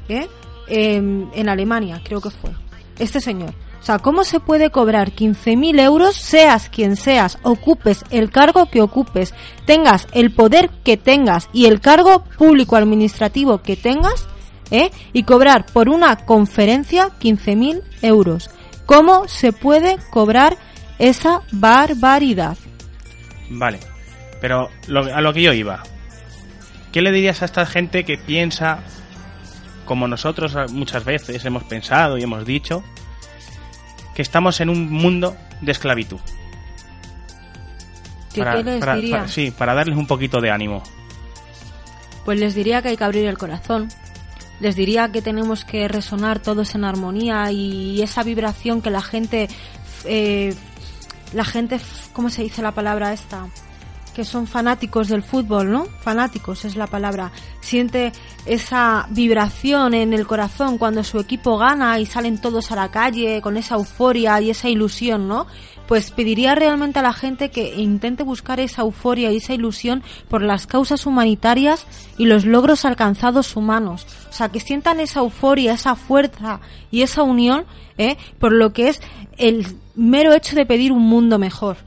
¿eh? 0.10 0.28
em, 0.68 1.30
en 1.34 1.50
Alemania, 1.50 2.02
creo 2.04 2.22
que 2.22 2.30
fue. 2.30 2.52
Este 3.00 3.20
señor. 3.20 3.54
O 3.86 3.88
sea, 3.88 4.00
¿cómo 4.00 4.24
se 4.24 4.40
puede 4.40 4.72
cobrar 4.72 5.12
15.000 5.12 5.80
euros, 5.80 6.16
seas 6.16 6.70
quien 6.70 6.96
seas, 6.96 7.38
ocupes 7.44 8.04
el 8.10 8.32
cargo 8.32 8.66
que 8.66 8.82
ocupes, 8.82 9.36
tengas 9.68 10.08
el 10.12 10.34
poder 10.34 10.72
que 10.84 10.98
tengas 10.98 11.50
y 11.54 11.68
el 11.68 11.82
cargo 11.82 12.24
público 12.24 12.78
administrativo 12.78 13.62
que 13.62 13.76
tengas, 13.76 14.28
¿eh? 14.72 14.90
y 15.14 15.22
cobrar 15.22 15.68
por 15.68 15.90
una 15.90 16.16
conferencia 16.16 17.12
15.000 17.20 17.84
euros? 18.02 18.50
¿Cómo 18.88 19.28
se 19.28 19.54
puede 19.54 20.00
cobrar 20.10 20.58
esa 20.98 21.44
barbaridad? 21.52 22.58
Vale, 23.52 23.82
pero 24.42 24.72
a 25.14 25.22
lo 25.22 25.32
que 25.32 25.44
yo 25.44 25.54
iba. 25.54 25.84
¿Qué 26.92 27.04
le 27.04 27.12
dirías 27.12 27.44
a 27.44 27.46
esta 27.46 27.68
gente 27.68 28.04
que 28.04 28.18
piensa, 28.18 28.80
como 29.86 30.08
nosotros 30.08 30.56
muchas 30.72 31.06
veces 31.06 31.46
hemos 31.46 31.66
pensado 31.66 32.18
y 32.18 32.24
hemos 32.24 32.48
dicho, 32.48 32.84
que 34.16 34.22
estamos 34.22 34.60
en 34.62 34.70
un 34.70 34.90
mundo 34.90 35.38
de 35.62 35.72
esclavitud? 35.72 36.20
¿Qué, 38.34 38.44
les 38.44 38.84
diría? 38.96 39.28
sí, 39.28 39.52
para 39.52 39.74
darles 39.74 39.98
un 39.98 40.08
poquito 40.08 40.42
de 40.42 40.50
ánimo. 40.50 40.82
Pues 42.26 42.40
les 42.40 42.56
diría 42.56 42.82
que 42.82 42.90
hay 42.90 42.98
que 42.98 43.04
abrir 43.04 43.28
el 43.28 43.38
corazón. 43.38 43.90
Les 44.60 44.76
diría 44.76 45.12
que 45.12 45.22
tenemos 45.22 45.64
que 45.64 45.88
resonar 45.88 46.40
todos 46.40 46.76
en 46.76 46.86
armonía 46.86 47.52
y 47.52 48.02
esa 48.02 48.24
vibración 48.24 48.82
que 48.82 48.90
la 48.90 49.02
gente 49.02 49.48
eh, 50.06 50.54
la 51.34 51.44
gente, 51.44 51.80
¿cómo 52.14 52.30
se 52.30 52.44
dice 52.44 52.62
la 52.62 52.72
palabra 52.72 53.14
esta? 53.14 53.48
Que 54.16 54.26
son 54.26 54.48
fanáticos 54.48 55.10
del 55.10 55.22
fútbol, 55.22 55.70
¿no? 55.70 55.86
Fanáticos 56.00 56.64
es 56.64 56.76
la 56.78 56.88
palabra. 56.88 57.32
Siente 57.60 58.14
esa 58.46 59.08
vibración 59.10 59.94
en 59.94 60.14
el 60.14 60.26
corazón 60.26 60.78
cuando 60.78 61.04
su 61.04 61.20
equipo 61.20 61.58
gana 61.58 62.00
y 62.00 62.06
salen 62.06 62.40
todos 62.40 62.72
a 62.72 62.76
la 62.76 62.90
calle 62.90 63.42
con 63.42 63.58
esa 63.58 63.76
euforia 63.76 64.40
y 64.40 64.50
esa 64.50 64.70
ilusión, 64.70 65.28
¿no? 65.28 65.48
Pues 65.88 66.12
pediría 66.12 66.56
realmente 66.56 67.00
a 67.00 67.04
la 67.04 67.14
gente 67.14 67.52
que 67.52 67.76
intente 67.76 68.24
buscar 68.24 68.60
esa 68.60 68.84
euforia 68.84 69.32
y 69.32 69.38
esa 69.38 69.54
ilusión 69.54 70.02
por 70.30 70.42
las 70.42 70.66
causas 70.66 71.06
humanitarias 71.06 71.86
y 72.18 72.26
los 72.26 72.46
logros 72.46 72.86
alcanzados 72.86 73.56
humanos. 73.56 74.08
O 74.30 74.34
sea, 74.34 74.50
que 74.50 74.62
sientan 74.62 75.00
esa 75.02 75.20
euforia, 75.20 75.74
esa 75.74 75.96
fuerza 75.96 76.62
y 76.90 77.02
esa 77.02 77.22
unión, 77.22 77.66
¿eh? 77.98 78.18
Por 78.40 78.54
lo 78.54 78.72
que 78.72 78.88
es 78.88 79.02
el 79.38 79.66
mero 79.94 80.34
hecho 80.34 80.56
de 80.56 80.66
pedir 80.66 80.94
un 80.94 81.04
mundo 81.04 81.38
mejor. 81.38 81.78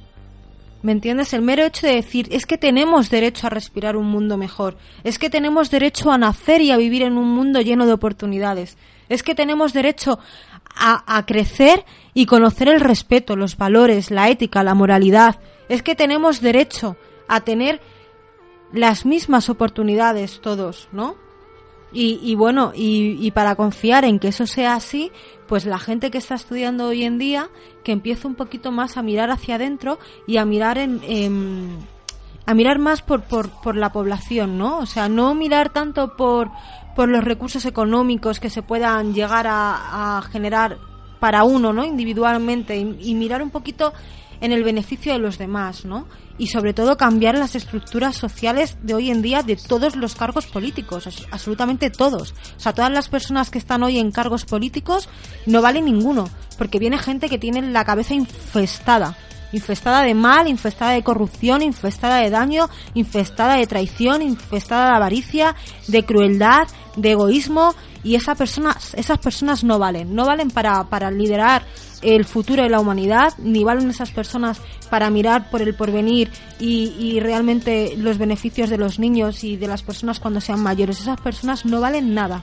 ¿Me 0.80 0.92
entiendes? 0.92 1.32
El 1.32 1.42
mero 1.42 1.64
hecho 1.64 1.86
de 1.86 1.94
decir, 1.94 2.28
es 2.30 2.46
que 2.46 2.56
tenemos 2.56 3.10
derecho 3.10 3.46
a 3.46 3.50
respirar 3.50 3.96
un 3.96 4.06
mundo 4.06 4.36
mejor, 4.36 4.76
es 5.02 5.18
que 5.18 5.28
tenemos 5.28 5.70
derecho 5.70 6.12
a 6.12 6.18
nacer 6.18 6.60
y 6.60 6.70
a 6.70 6.76
vivir 6.76 7.02
en 7.02 7.18
un 7.18 7.28
mundo 7.28 7.60
lleno 7.60 7.84
de 7.84 7.92
oportunidades, 7.92 8.78
es 9.08 9.24
que 9.24 9.34
tenemos 9.34 9.72
derecho 9.72 10.20
a, 10.76 11.16
a 11.16 11.26
crecer 11.26 11.84
y 12.14 12.26
conocer 12.26 12.68
el 12.68 12.80
respeto, 12.80 13.34
los 13.34 13.56
valores, 13.56 14.12
la 14.12 14.28
ética, 14.28 14.62
la 14.62 14.74
moralidad, 14.74 15.40
es 15.68 15.82
que 15.82 15.96
tenemos 15.96 16.40
derecho 16.40 16.96
a 17.26 17.40
tener 17.40 17.80
las 18.72 19.04
mismas 19.04 19.48
oportunidades 19.48 20.40
todos, 20.40 20.88
¿no? 20.92 21.16
Y, 21.92 22.20
y 22.22 22.34
bueno, 22.34 22.72
y, 22.74 23.16
y, 23.18 23.30
para 23.30 23.54
confiar 23.54 24.04
en 24.04 24.18
que 24.18 24.28
eso 24.28 24.46
sea 24.46 24.74
así, 24.74 25.10
pues 25.46 25.64
la 25.64 25.78
gente 25.78 26.10
que 26.10 26.18
está 26.18 26.34
estudiando 26.34 26.86
hoy 26.86 27.04
en 27.04 27.18
día, 27.18 27.48
que 27.82 27.92
empiece 27.92 28.26
un 28.26 28.34
poquito 28.34 28.70
más 28.70 28.96
a 28.96 29.02
mirar 29.02 29.30
hacia 29.30 29.54
adentro 29.54 29.98
y 30.26 30.36
a 30.36 30.44
mirar 30.44 30.76
en, 30.76 31.78
a 32.44 32.54
mirar 32.54 32.78
más 32.78 33.00
por, 33.00 33.22
por, 33.22 33.48
por, 33.48 33.74
la 33.74 33.90
población, 33.90 34.58
¿no? 34.58 34.78
O 34.78 34.86
sea, 34.86 35.08
no 35.08 35.34
mirar 35.34 35.70
tanto 35.70 36.16
por, 36.16 36.50
por 36.94 37.08
los 37.08 37.24
recursos 37.24 37.64
económicos 37.64 38.40
que 38.40 38.50
se 38.50 38.62
puedan 38.62 39.14
llegar 39.14 39.46
a, 39.48 40.22
generar 40.30 40.78
para 41.20 41.44
uno, 41.44 41.72
¿no? 41.72 41.84
Individualmente 41.84 42.76
y 42.76 43.14
mirar 43.14 43.42
un 43.42 43.50
poquito 43.50 43.92
en 44.40 44.52
el 44.52 44.64
beneficio 44.64 45.12
de 45.12 45.18
los 45.18 45.38
demás, 45.38 45.84
¿no? 45.84 46.06
Y 46.38 46.48
sobre 46.48 46.72
todo 46.72 46.96
cambiar 46.96 47.36
las 47.36 47.54
estructuras 47.54 48.16
sociales 48.16 48.78
de 48.82 48.94
hoy 48.94 49.10
en 49.10 49.22
día 49.22 49.42
de 49.42 49.56
todos 49.56 49.96
los 49.96 50.14
cargos 50.14 50.46
políticos, 50.46 51.26
absolutamente 51.30 51.90
todos. 51.90 52.32
O 52.56 52.60
sea, 52.60 52.72
todas 52.72 52.92
las 52.92 53.08
personas 53.08 53.50
que 53.50 53.58
están 53.58 53.82
hoy 53.82 53.98
en 53.98 54.12
cargos 54.12 54.44
políticos 54.44 55.08
no 55.46 55.62
vale 55.62 55.82
ninguno, 55.82 56.28
porque 56.56 56.78
viene 56.78 56.98
gente 56.98 57.28
que 57.28 57.38
tiene 57.38 57.62
la 57.62 57.84
cabeza 57.84 58.14
infestada 58.14 59.16
infestada 59.52 60.02
de 60.02 60.14
mal, 60.14 60.48
infestada 60.48 60.92
de 60.92 61.02
corrupción, 61.02 61.62
infestada 61.62 62.18
de 62.18 62.30
daño, 62.30 62.68
infestada 62.94 63.56
de 63.56 63.66
traición, 63.66 64.22
infestada 64.22 64.90
de 64.90 64.96
avaricia, 64.96 65.56
de 65.86 66.04
crueldad, 66.04 66.68
de 66.96 67.12
egoísmo 67.12 67.74
y 68.04 68.14
esa 68.14 68.34
persona, 68.34 68.76
esas 68.94 69.18
personas 69.18 69.64
no 69.64 69.78
valen, 69.78 70.14
no 70.14 70.24
valen 70.24 70.50
para, 70.50 70.84
para 70.84 71.10
liderar 71.10 71.64
el 72.02 72.24
futuro 72.24 72.62
de 72.62 72.68
la 72.68 72.80
humanidad, 72.80 73.34
ni 73.38 73.64
valen 73.64 73.90
esas 73.90 74.10
personas 74.10 74.60
para 74.90 75.10
mirar 75.10 75.50
por 75.50 75.62
el 75.62 75.74
porvenir 75.74 76.30
y, 76.58 76.94
y 76.98 77.20
realmente 77.20 77.94
los 77.96 78.18
beneficios 78.18 78.70
de 78.70 78.78
los 78.78 78.98
niños 78.98 79.44
y 79.44 79.56
de 79.56 79.66
las 79.66 79.82
personas 79.82 80.20
cuando 80.20 80.40
sean 80.40 80.60
mayores. 80.60 81.00
Esas 81.00 81.20
personas 81.20 81.64
no 81.64 81.80
valen 81.80 82.14
nada. 82.14 82.42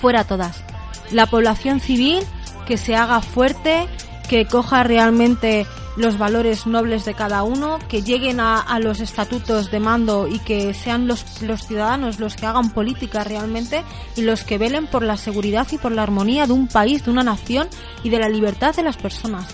Fuera 0.00 0.24
todas. 0.24 0.62
La 1.10 1.26
población 1.26 1.80
civil 1.80 2.20
que 2.66 2.76
se 2.76 2.94
haga 2.94 3.20
fuerte, 3.20 3.86
que 4.28 4.46
coja 4.46 4.82
realmente 4.82 5.66
los 5.96 6.18
valores 6.18 6.66
nobles 6.66 7.04
de 7.04 7.14
cada 7.14 7.42
uno, 7.44 7.78
que 7.88 8.02
lleguen 8.02 8.40
a, 8.40 8.78
los 8.80 9.00
estatutos 9.00 9.70
de 9.70 9.80
mando 9.80 10.26
y 10.26 10.38
que 10.40 10.74
sean 10.74 11.06
los, 11.06 11.42
los 11.42 11.66
ciudadanos 11.66 12.18
los 12.18 12.34
que 12.36 12.46
hagan 12.46 12.70
política 12.70 13.22
realmente 13.22 13.84
y 14.16 14.22
los 14.22 14.42
que 14.44 14.58
velen 14.58 14.86
por 14.86 15.02
la 15.02 15.16
seguridad 15.16 15.66
y 15.70 15.78
por 15.78 15.92
la 15.92 16.02
armonía 16.02 16.46
de 16.46 16.52
un 16.52 16.66
país, 16.66 17.04
de 17.04 17.10
una 17.10 17.22
nación 17.22 17.68
y 18.02 18.10
de 18.10 18.18
la 18.18 18.28
libertad 18.28 18.74
de 18.74 18.82
las 18.82 18.96
personas. 18.96 19.46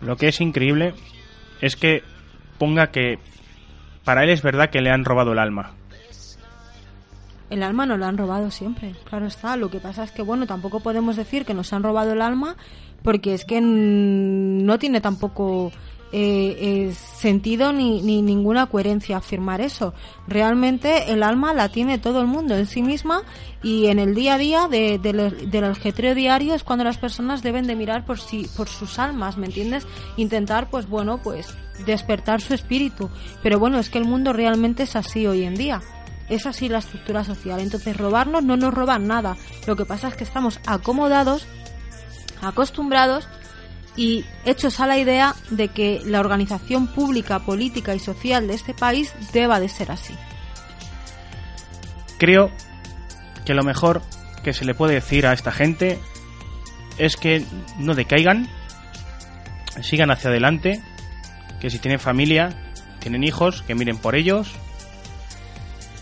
Lo 0.00 0.16
que 0.16 0.28
es 0.28 0.40
increíble 0.40 0.94
es 1.60 1.76
que 1.76 2.02
ponga 2.60 2.88
que 2.92 3.18
para 4.04 4.22
él 4.22 4.30
es 4.30 4.42
verdad 4.42 4.68
que 4.68 4.82
le 4.82 4.90
han 4.90 5.06
robado 5.06 5.32
el 5.32 5.38
alma. 5.38 5.72
El 7.48 7.64
alma 7.64 7.86
no 7.86 7.96
lo 7.96 8.04
han 8.04 8.18
robado 8.18 8.50
siempre, 8.52 8.94
claro 9.08 9.26
está. 9.26 9.56
Lo 9.56 9.70
que 9.70 9.80
pasa 9.80 10.04
es 10.04 10.12
que, 10.12 10.22
bueno, 10.22 10.46
tampoco 10.46 10.80
podemos 10.80 11.16
decir 11.16 11.44
que 11.44 11.54
nos 11.54 11.72
han 11.72 11.82
robado 11.82 12.12
el 12.12 12.22
alma 12.22 12.56
porque 13.02 13.32
es 13.32 13.44
que 13.46 13.60
no 13.62 14.78
tiene 14.78 15.00
tampoco 15.00 15.72
eh, 16.12 16.88
eh, 16.90 16.94
sentido 16.94 17.72
ni, 17.72 18.02
ni, 18.02 18.20
ninguna 18.20 18.66
coherencia 18.66 19.18
afirmar 19.18 19.60
eso. 19.60 19.94
Realmente 20.26 21.12
el 21.12 21.22
alma 21.22 21.54
la 21.54 21.68
tiene 21.68 21.98
todo 21.98 22.20
el 22.20 22.26
mundo 22.26 22.56
en 22.56 22.66
sí 22.66 22.82
misma 22.82 23.22
y 23.62 23.86
en 23.86 24.00
el 24.00 24.14
día 24.16 24.34
a 24.34 24.38
día 24.38 24.68
de, 24.68 24.98
de, 24.98 25.12
del 25.12 25.64
aljetreo 25.64 26.16
diario 26.16 26.54
es 26.54 26.64
cuando 26.64 26.84
las 26.84 26.98
personas 26.98 27.42
deben 27.42 27.68
de 27.68 27.76
mirar 27.76 28.04
por, 28.04 28.18
si, 28.18 28.48
por 28.56 28.68
sus 28.68 28.98
almas, 28.98 29.36
¿me 29.36 29.46
entiendes? 29.46 29.86
Intentar, 30.16 30.68
pues 30.68 30.88
bueno, 30.88 31.20
pues 31.22 31.56
despertar 31.86 32.40
su 32.40 32.54
espíritu. 32.54 33.08
Pero 33.42 33.60
bueno, 33.60 33.78
es 33.78 33.88
que 33.88 33.98
el 33.98 34.04
mundo 34.04 34.32
realmente 34.32 34.82
es 34.82 34.96
así 34.96 35.28
hoy 35.28 35.44
en 35.44 35.54
día. 35.54 35.80
Es 36.28 36.46
así 36.46 36.68
la 36.68 36.78
estructura 36.78 37.22
social. 37.22 37.60
Entonces 37.60 37.96
robarnos 37.96 38.42
no 38.42 38.56
nos 38.56 38.74
roban 38.74 39.06
nada. 39.06 39.36
Lo 39.68 39.76
que 39.76 39.84
pasa 39.84 40.08
es 40.08 40.14
que 40.14 40.24
estamos 40.24 40.58
acomodados, 40.66 41.46
acostumbrados 42.42 43.28
y 43.96 44.24
hechos 44.44 44.80
a 44.80 44.86
la 44.86 44.98
idea 44.98 45.34
de 45.50 45.68
que 45.68 46.00
la 46.04 46.20
organización 46.20 46.86
pública, 46.86 47.40
política 47.40 47.94
y 47.94 47.98
social 47.98 48.46
de 48.46 48.54
este 48.54 48.74
país 48.74 49.14
deba 49.32 49.60
de 49.60 49.68
ser 49.68 49.90
así. 49.90 50.14
Creo 52.18 52.50
que 53.44 53.54
lo 53.54 53.62
mejor 53.62 54.02
que 54.42 54.52
se 54.52 54.64
le 54.64 54.74
puede 54.74 54.94
decir 54.94 55.26
a 55.26 55.32
esta 55.32 55.52
gente 55.52 55.98
es 56.98 57.16
que 57.16 57.44
no 57.78 57.94
decaigan, 57.94 58.48
sigan 59.82 60.10
hacia 60.10 60.30
adelante, 60.30 60.82
que 61.60 61.70
si 61.70 61.78
tienen 61.78 61.98
familia, 61.98 62.50
tienen 63.00 63.24
hijos, 63.24 63.62
que 63.62 63.74
miren 63.74 63.96
por 63.96 64.14
ellos, 64.14 64.52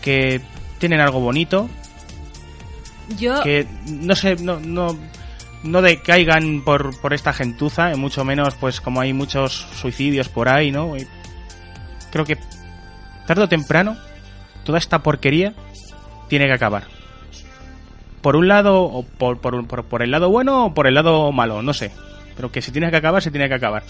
que 0.01 0.41
tienen 0.77 0.99
algo 0.99 1.19
bonito, 1.19 1.69
Yo... 3.17 3.41
que 3.43 3.67
no 3.87 4.15
sé, 4.15 4.35
no, 4.35 4.59
no, 4.59 4.97
no 5.63 5.81
decaigan 5.81 6.61
por, 6.61 6.99
por 7.01 7.13
esta 7.13 7.33
gentuza, 7.33 7.95
mucho 7.95 8.23
menos 8.23 8.55
pues 8.55 8.81
como 8.81 9.01
hay 9.01 9.13
muchos 9.13 9.67
suicidios 9.73 10.29
por 10.29 10.49
ahí, 10.49 10.71
¿no? 10.71 10.95
Y 10.97 11.07
creo 12.11 12.25
que 12.25 12.37
tarde 13.27 13.43
o 13.43 13.49
temprano 13.49 13.97
toda 14.63 14.77
esta 14.77 14.99
porquería 14.99 15.53
tiene 16.27 16.47
que 16.47 16.53
acabar. 16.53 16.83
Por 18.21 18.35
un 18.35 18.47
lado, 18.47 18.83
o 18.83 19.03
por, 19.03 19.39
por, 19.39 19.65
por, 19.67 19.85
por 19.85 20.01
el 20.01 20.11
lado 20.11 20.29
bueno 20.29 20.65
o 20.65 20.73
por 20.73 20.87
el 20.87 20.93
lado 20.93 21.31
malo, 21.31 21.61
no 21.61 21.73
sé. 21.73 21.91
Pero 22.35 22.51
que 22.51 22.61
si 22.61 22.71
tiene 22.71 22.89
que 22.89 22.97
acabar, 22.97 23.21
se 23.21 23.31
tiene 23.31 23.47
que 23.47 23.55
acabar. 23.55 23.83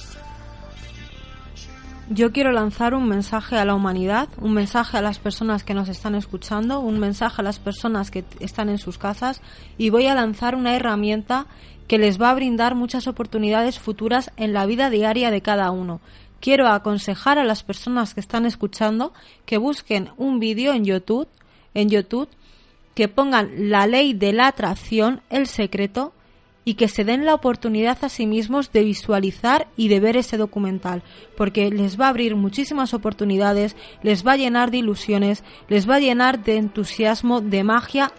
Yo 2.12 2.32
quiero 2.32 2.52
lanzar 2.52 2.96
un 2.96 3.08
mensaje 3.08 3.56
a 3.56 3.66
la 3.66 3.76
humanidad, 3.76 4.30
un 4.42 4.54
mensaje 4.54 4.98
a 4.98 5.02
las 5.04 5.20
personas 5.20 5.64
que 5.64 5.76
nos 5.76 5.90
están 5.90 6.16
escuchando, 6.16 6.80
un 6.80 6.98
mensaje 6.98 7.40
a 7.40 7.44
las 7.44 7.60
personas 7.60 8.10
que 8.10 8.24
están 8.40 8.68
en 8.70 8.80
sus 8.80 8.98
casas 8.98 9.44
y 9.78 9.92
voy 9.92 10.08
a 10.08 10.16
lanzar 10.16 10.56
una 10.56 10.76
herramienta 10.76 11.46
que 11.88 12.00
les 12.00 12.20
va 12.20 12.32
a 12.32 12.34
brindar 12.34 12.74
muchas 12.74 13.06
oportunidades 13.06 13.78
futuras 13.78 14.32
en 14.38 14.54
la 14.54 14.66
vida 14.66 14.90
diaria 14.90 15.30
de 15.30 15.42
cada 15.42 15.70
uno. 15.70 16.02
Quiero 16.40 16.68
aconsejar 16.68 17.38
a 17.38 17.44
las 17.44 17.62
personas 17.62 18.16
que 18.16 18.22
están 18.22 18.48
escuchando 18.48 19.14
que 19.46 19.60
busquen 19.60 20.10
un 20.18 20.40
vídeo 20.40 20.74
en 20.74 20.86
YouTube, 20.86 21.28
en 21.76 21.92
YouTube, 21.92 22.30
que 22.96 23.08
pongan 23.08 23.70
la 23.70 23.86
ley 23.86 24.16
de 24.16 24.34
la 24.34 24.48
atracción, 24.48 25.22
el 25.30 25.46
secreto, 25.46 26.14
y 26.66 26.76
que 26.76 26.88
se 26.88 27.04
den 27.04 27.26
la 27.26 27.34
oportunidad 27.34 27.98
a 28.04 28.10
sí 28.10 28.28
mismos 28.28 28.72
de 28.72 28.84
visualizar 28.84 29.68
y 29.76 29.88
de 29.88 30.00
ver 30.00 30.18
ese 30.18 30.38
documental, 30.38 31.04
porque 31.38 31.70
les 31.72 32.00
va 32.00 32.06
a 32.06 32.10
abrir 32.10 32.36
muchísimas 32.36 32.94
oportunidades, 32.94 33.76
les 34.04 34.26
va 34.26 34.34
a 34.34 34.38
llenar 34.38 34.72
de 34.72 34.78
ilusiones, 34.78 35.44
les 35.68 35.90
va 35.90 35.96
a 35.96 36.00
llenar 36.00 36.44
de 36.44 36.58
entusiasmo, 36.58 37.42
de 37.42 37.64
magia 37.64 38.12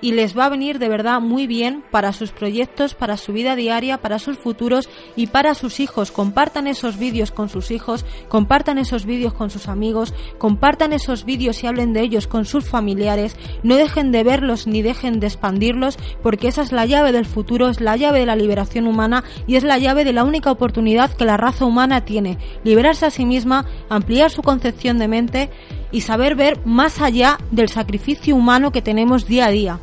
y 0.00 0.12
les 0.12 0.36
va 0.36 0.46
a 0.46 0.48
venir 0.48 0.78
de 0.78 0.88
verdad 0.88 1.20
muy 1.20 1.46
bien 1.46 1.84
para 1.90 2.12
sus 2.12 2.32
proyectos, 2.32 2.94
para 2.94 3.16
su 3.16 3.32
vida 3.32 3.56
diaria, 3.56 3.98
para 3.98 4.18
sus 4.18 4.38
futuros 4.38 4.88
y 5.16 5.28
para 5.28 5.54
sus 5.54 5.80
hijos. 5.80 6.10
Compartan 6.10 6.66
esos 6.66 6.98
vídeos 6.98 7.30
con 7.30 7.48
sus 7.48 7.70
hijos, 7.70 8.04
compartan 8.28 8.78
esos 8.78 9.06
vídeos 9.06 9.32
con 9.32 9.50
sus 9.50 9.68
amigos, 9.68 10.14
compartan 10.38 10.92
esos 10.92 11.24
vídeos 11.24 11.62
y 11.62 11.66
hablen 11.66 11.92
de 11.92 12.02
ellos 12.02 12.26
con 12.26 12.44
sus 12.44 12.64
familiares. 12.64 13.36
No 13.62 13.76
dejen 13.76 14.12
de 14.12 14.24
verlos 14.24 14.66
ni 14.66 14.82
dejen 14.82 15.20
de 15.20 15.26
expandirlos 15.26 15.98
porque 16.22 16.48
esa 16.48 16.62
es 16.62 16.72
la 16.72 16.86
llave 16.86 17.12
del 17.12 17.26
futuro, 17.26 17.68
es 17.68 17.80
la 17.80 17.96
llave 17.96 18.20
de 18.20 18.26
la 18.26 18.36
liberación 18.36 18.86
humana 18.86 19.24
y 19.46 19.56
es 19.56 19.64
la 19.64 19.78
llave 19.78 20.04
de 20.04 20.12
la 20.12 20.24
única 20.24 20.50
oportunidad 20.50 21.12
que 21.12 21.24
la 21.24 21.36
raza 21.36 21.64
humana 21.64 22.04
tiene. 22.04 22.38
Liberarse 22.64 23.06
a 23.06 23.10
sí 23.10 23.24
misma, 23.24 23.66
ampliar 23.88 24.30
su 24.30 24.42
concepción 24.42 24.98
de 24.98 25.08
mente 25.08 25.50
y 25.96 26.02
saber 26.02 26.34
ver 26.34 26.60
más 26.66 27.00
allá 27.00 27.38
del 27.50 27.70
sacrificio 27.70 28.36
humano 28.36 28.70
que 28.70 28.82
tenemos 28.82 29.26
día 29.26 29.46
a 29.46 29.50
día. 29.50 29.80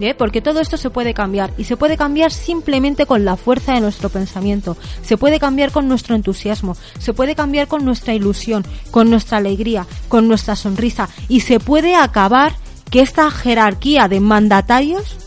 ¿Eh? 0.00 0.12
Porque 0.12 0.42
todo 0.42 0.58
esto 0.58 0.76
se 0.76 0.90
puede 0.90 1.14
cambiar 1.14 1.52
y 1.56 1.62
se 1.62 1.76
puede 1.76 1.96
cambiar 1.96 2.32
simplemente 2.32 3.06
con 3.06 3.24
la 3.24 3.36
fuerza 3.36 3.74
de 3.74 3.80
nuestro 3.80 4.08
pensamiento, 4.08 4.76
se 5.00 5.16
puede 5.16 5.38
cambiar 5.38 5.70
con 5.70 5.86
nuestro 5.86 6.16
entusiasmo, 6.16 6.76
se 6.98 7.12
puede 7.12 7.36
cambiar 7.36 7.68
con 7.68 7.84
nuestra 7.84 8.14
ilusión, 8.14 8.64
con 8.90 9.10
nuestra 9.10 9.38
alegría, 9.38 9.86
con 10.08 10.26
nuestra 10.26 10.56
sonrisa 10.56 11.08
y 11.28 11.40
se 11.40 11.60
puede 11.60 11.94
acabar 11.94 12.56
que 12.90 13.00
esta 13.00 13.30
jerarquía 13.30 14.08
de 14.08 14.18
mandatarios 14.18 15.18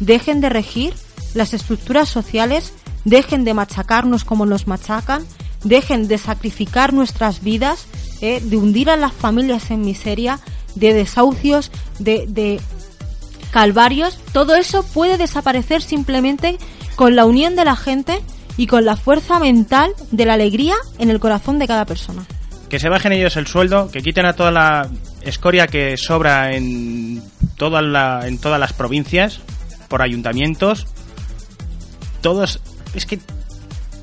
dejen 0.00 0.40
de 0.40 0.48
regir 0.48 0.92
las 1.34 1.54
estructuras 1.54 2.08
sociales, 2.08 2.72
dejen 3.04 3.44
de 3.44 3.54
machacarnos 3.54 4.24
como 4.24 4.44
nos 4.44 4.66
machacan, 4.66 5.24
dejen 5.62 6.08
de 6.08 6.18
sacrificar 6.18 6.92
nuestras 6.92 7.42
vidas, 7.42 7.86
¿eh? 8.20 8.40
de 8.42 8.56
hundir 8.56 8.90
a 8.90 8.96
las 8.96 9.12
familias 9.12 9.70
en 9.70 9.82
miseria, 9.82 10.40
de 10.74 10.92
desahucios, 10.92 11.70
de, 11.98 12.26
de 12.28 12.60
calvarios, 13.50 14.18
todo 14.32 14.54
eso 14.54 14.82
puede 14.82 15.18
desaparecer 15.18 15.82
simplemente 15.82 16.58
con 16.94 17.16
la 17.16 17.24
unión 17.24 17.56
de 17.56 17.64
la 17.64 17.76
gente 17.76 18.20
y 18.56 18.66
con 18.66 18.84
la 18.84 18.96
fuerza 18.96 19.38
mental 19.38 19.92
de 20.10 20.24
la 20.24 20.34
alegría 20.34 20.74
en 20.98 21.10
el 21.10 21.20
corazón 21.20 21.58
de 21.58 21.66
cada 21.66 21.84
persona. 21.84 22.26
Que 22.68 22.80
se 22.80 22.88
bajen 22.88 23.12
ellos 23.12 23.36
el 23.36 23.46
sueldo, 23.46 23.90
que 23.90 24.02
quiten 24.02 24.26
a 24.26 24.32
toda 24.32 24.50
la 24.50 24.88
escoria 25.22 25.66
que 25.66 25.96
sobra 25.96 26.54
en, 26.54 27.22
la, 27.58 28.26
en 28.26 28.38
todas 28.38 28.58
las 28.58 28.72
provincias, 28.72 29.40
por 29.88 30.02
ayuntamientos. 30.02 30.86
Todos, 32.22 32.60
es 32.94 33.06
que 33.06 33.20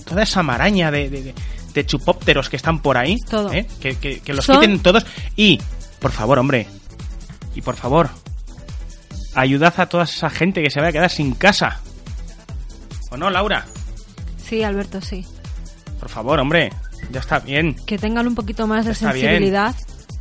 toda 0.06 0.24
esa 0.24 0.44
maraña 0.44 0.92
de, 0.92 1.34
de 1.74 1.86
chupópteros 1.86 2.50
que 2.50 2.56
están 2.56 2.82
por 2.82 2.98
ahí, 2.98 3.18
Todo. 3.30 3.52
¿eh? 3.54 3.68
que, 3.80 3.96
que- 3.96 4.20
que 4.22 4.34
los 4.34 4.46
Son- 4.46 4.60
quiten 4.60 4.80
todos. 4.80 5.06
Y, 5.36 5.60
por 6.00 6.12
favor, 6.12 6.40
hombre, 6.40 6.68
y 7.56 7.62
por 7.62 7.76
favor, 7.76 8.10
ayudad 9.36 9.74
a 9.80 9.88
toda 9.88 10.04
esa 10.04 10.30
gente 10.30 10.62
que 10.62 10.70
se 10.70 10.82
va 10.82 10.88
a 10.88 10.92
quedar 10.92 11.10
sin 11.10 11.34
casa. 11.34 11.80
¿O 13.12 13.18
no, 13.18 13.30
Laura? 13.30 13.66
Sí, 14.38 14.64
Alberto, 14.64 15.02
sí. 15.02 15.26
Por 16.00 16.10
favor, 16.10 16.40
hombre, 16.40 16.72
ya 17.12 17.20
está 17.20 17.40
bien. 17.40 17.76
Que 17.86 17.98
tengan 17.98 18.28
un 18.28 18.36
poquito 18.36 18.68
más 18.68 18.86
de 18.86 18.92
bien. 18.92 18.96
sensibilidad 19.14 19.76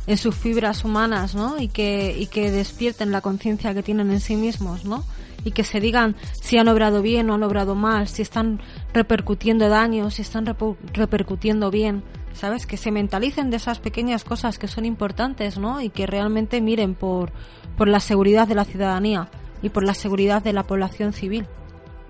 en 0.07 0.17
sus 0.17 0.35
fibras 0.35 0.83
humanas, 0.83 1.33
¿no? 1.35 1.59
Y 1.59 1.67
que, 1.69 2.15
y 2.17 2.27
que 2.27 2.51
despierten 2.51 3.11
la 3.11 3.21
conciencia 3.21 3.73
que 3.73 3.83
tienen 3.83 4.11
en 4.11 4.19
sí 4.19 4.35
mismos, 4.35 4.85
¿no? 4.85 5.03
Y 5.43 5.51
que 5.51 5.63
se 5.63 5.79
digan 5.79 6.15
si 6.31 6.57
han 6.57 6.67
obrado 6.67 7.01
bien 7.01 7.29
o 7.29 7.33
han 7.33 7.43
obrado 7.43 7.75
mal, 7.75 8.07
si 8.07 8.21
están 8.21 8.61
repercutiendo 8.93 9.67
daños, 9.69 10.15
si 10.15 10.21
están 10.21 10.45
repercutiendo 10.93 11.69
bien, 11.69 12.03
¿sabes? 12.33 12.65
Que 12.65 12.77
se 12.77 12.91
mentalicen 12.91 13.49
de 13.49 13.57
esas 13.57 13.79
pequeñas 13.79 14.23
cosas 14.23 14.57
que 14.57 14.67
son 14.67 14.85
importantes, 14.85 15.57
¿no? 15.57 15.81
Y 15.81 15.89
que 15.89 16.05
realmente 16.05 16.61
miren 16.61 16.95
por, 16.95 17.31
por 17.77 17.87
la 17.87 17.99
seguridad 17.99 18.47
de 18.47 18.55
la 18.55 18.65
ciudadanía 18.65 19.29
y 19.61 19.69
por 19.69 19.83
la 19.83 19.93
seguridad 19.93 20.43
de 20.43 20.53
la 20.53 20.63
población 20.63 21.13
civil. 21.13 21.47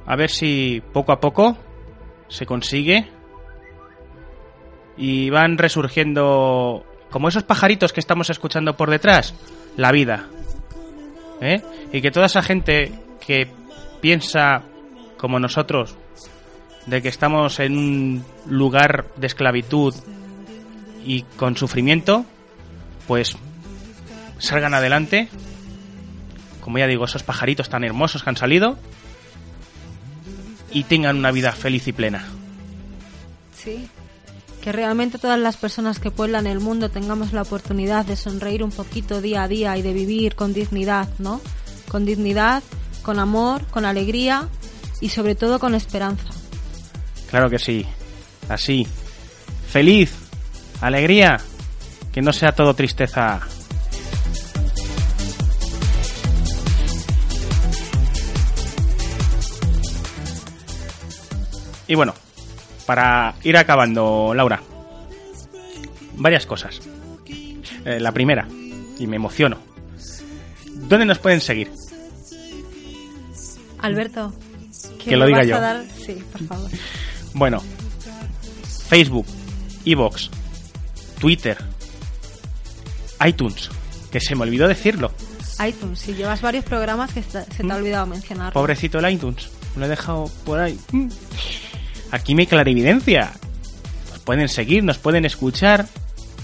A 0.06 0.16
ver 0.16 0.30
si 0.30 0.82
poco 0.92 1.12
a 1.12 1.20
poco 1.20 1.58
se 2.28 2.46
consigue 2.46 3.10
y 4.98 5.30
van 5.30 5.58
resurgiendo 5.58 6.86
como 7.10 7.28
esos 7.28 7.44
pajaritos 7.44 7.94
que 7.94 8.00
estamos 8.00 8.30
escuchando 8.30 8.76
por 8.76 8.90
detrás, 8.90 9.36
la 9.78 9.92
vida. 9.92 10.28
¿Eh? 11.42 11.62
Y 11.92 12.02
que 12.02 12.12
toda 12.12 12.26
esa 12.26 12.42
gente 12.42 12.92
que 13.26 13.48
piensa 14.02 14.64
como 15.18 15.40
nosotros 15.40 15.96
de 16.86 17.02
que 17.02 17.08
estamos 17.08 17.60
en 17.60 17.78
un 17.78 18.26
lugar 18.46 19.08
de 19.16 19.28
esclavitud 19.28 19.96
y 21.06 21.22
con 21.38 21.56
sufrimiento, 21.56 22.26
pues 23.08 23.36
salgan 24.40 24.74
adelante. 24.74 25.30
Como 26.62 26.78
ya 26.78 26.88
digo, 26.88 27.06
esos 27.06 27.24
pajaritos 27.24 27.70
tan 27.70 27.84
hermosos 27.84 28.24
que 28.24 28.30
han 28.30 28.38
salido 28.38 28.78
y 30.72 30.84
tengan 30.84 31.18
una 31.18 31.32
vida 31.32 31.52
feliz 31.52 31.88
y 31.88 31.94
plena. 31.94 32.26
Sí. 33.56 33.88
Que 34.62 34.72
realmente 34.72 35.20
todas 35.20 35.40
las 35.40 35.58
personas 35.58 36.00
que 36.00 36.10
pueblan 36.10 36.48
el 36.48 36.60
mundo 36.60 36.90
tengamos 36.90 37.34
la 37.34 37.42
oportunidad 37.42 38.06
de 38.06 38.16
sonreír 38.16 38.64
un 38.64 38.72
poquito 38.72 39.22
día 39.22 39.44
a 39.44 39.48
día 39.48 39.78
y 39.78 39.82
de 39.82 39.94
vivir 39.94 40.36
con 40.36 40.54
dignidad, 40.54 41.10
¿no? 41.20 41.42
Con 41.90 42.06
dignidad, 42.06 42.64
con 43.04 43.20
amor, 43.20 43.66
con 43.68 43.86
alegría 43.86 44.48
y 45.02 45.10
sobre 45.10 45.36
todo 45.36 45.60
con 45.60 45.76
esperanza. 45.76 46.26
Claro 47.30 47.50
que 47.50 47.60
sí. 47.60 47.86
Así. 48.50 48.88
Feliz. 49.68 50.12
Alegría. 50.82 51.40
Que 52.12 52.22
no 52.22 52.34
sea 52.34 52.52
todo 52.52 52.74
tristeza. 52.74 53.42
Y 61.88 61.96
bueno, 61.96 62.14
para 62.86 63.36
ir 63.44 63.58
acabando, 63.58 64.34
Laura. 64.34 64.62
Varias 66.16 66.46
cosas. 66.46 66.82
Eh, 67.86 68.00
la 68.00 68.12
primera, 68.12 68.48
y 68.98 69.08
me 69.08 69.18
emociono. 69.18 69.58
¿Dónde 70.88 71.06
nos 71.06 71.20
pueden 71.20 71.42
seguir? 71.42 71.72
Alberto, 73.84 74.34
Que 75.04 75.16
lo 75.18 75.26
diga 75.26 75.40
vas 75.40 75.48
yo. 75.48 75.56
a 75.58 75.60
dar? 75.60 75.84
Sí, 76.06 76.18
por 76.32 76.44
favor. 76.48 76.72
Bueno, 77.34 77.62
Facebook, 78.88 79.26
Evox, 79.86 80.30
Twitter, 81.20 81.58
iTunes, 83.26 83.70
que 84.12 84.20
se 84.20 84.36
me 84.36 84.44
olvidó 84.44 84.68
decirlo. 84.68 85.12
iTunes, 85.66 86.00
si 86.00 86.14
llevas 86.16 86.42
varios 86.42 86.66
programas 86.66 87.14
que 87.14 87.22
se 87.24 87.42
te 87.44 87.72
ha 87.72 87.76
olvidado 87.76 88.06
mencionar. 88.08 88.54
Pobrecito 88.54 89.00
el 89.00 89.12
iTunes, 89.14 89.50
lo 89.76 89.86
he 89.86 89.90
dejado 89.90 90.30
por 90.46 90.60
ahí. 90.60 90.80
Mm. 90.92 91.10
Aquí 92.12 92.36
mi 92.36 92.46
clarividencia. 92.48 93.32
Nos 94.12 94.20
pueden 94.20 94.48
seguir, 94.48 94.84
nos 94.84 94.98
pueden 94.98 95.26
escuchar, 95.26 95.88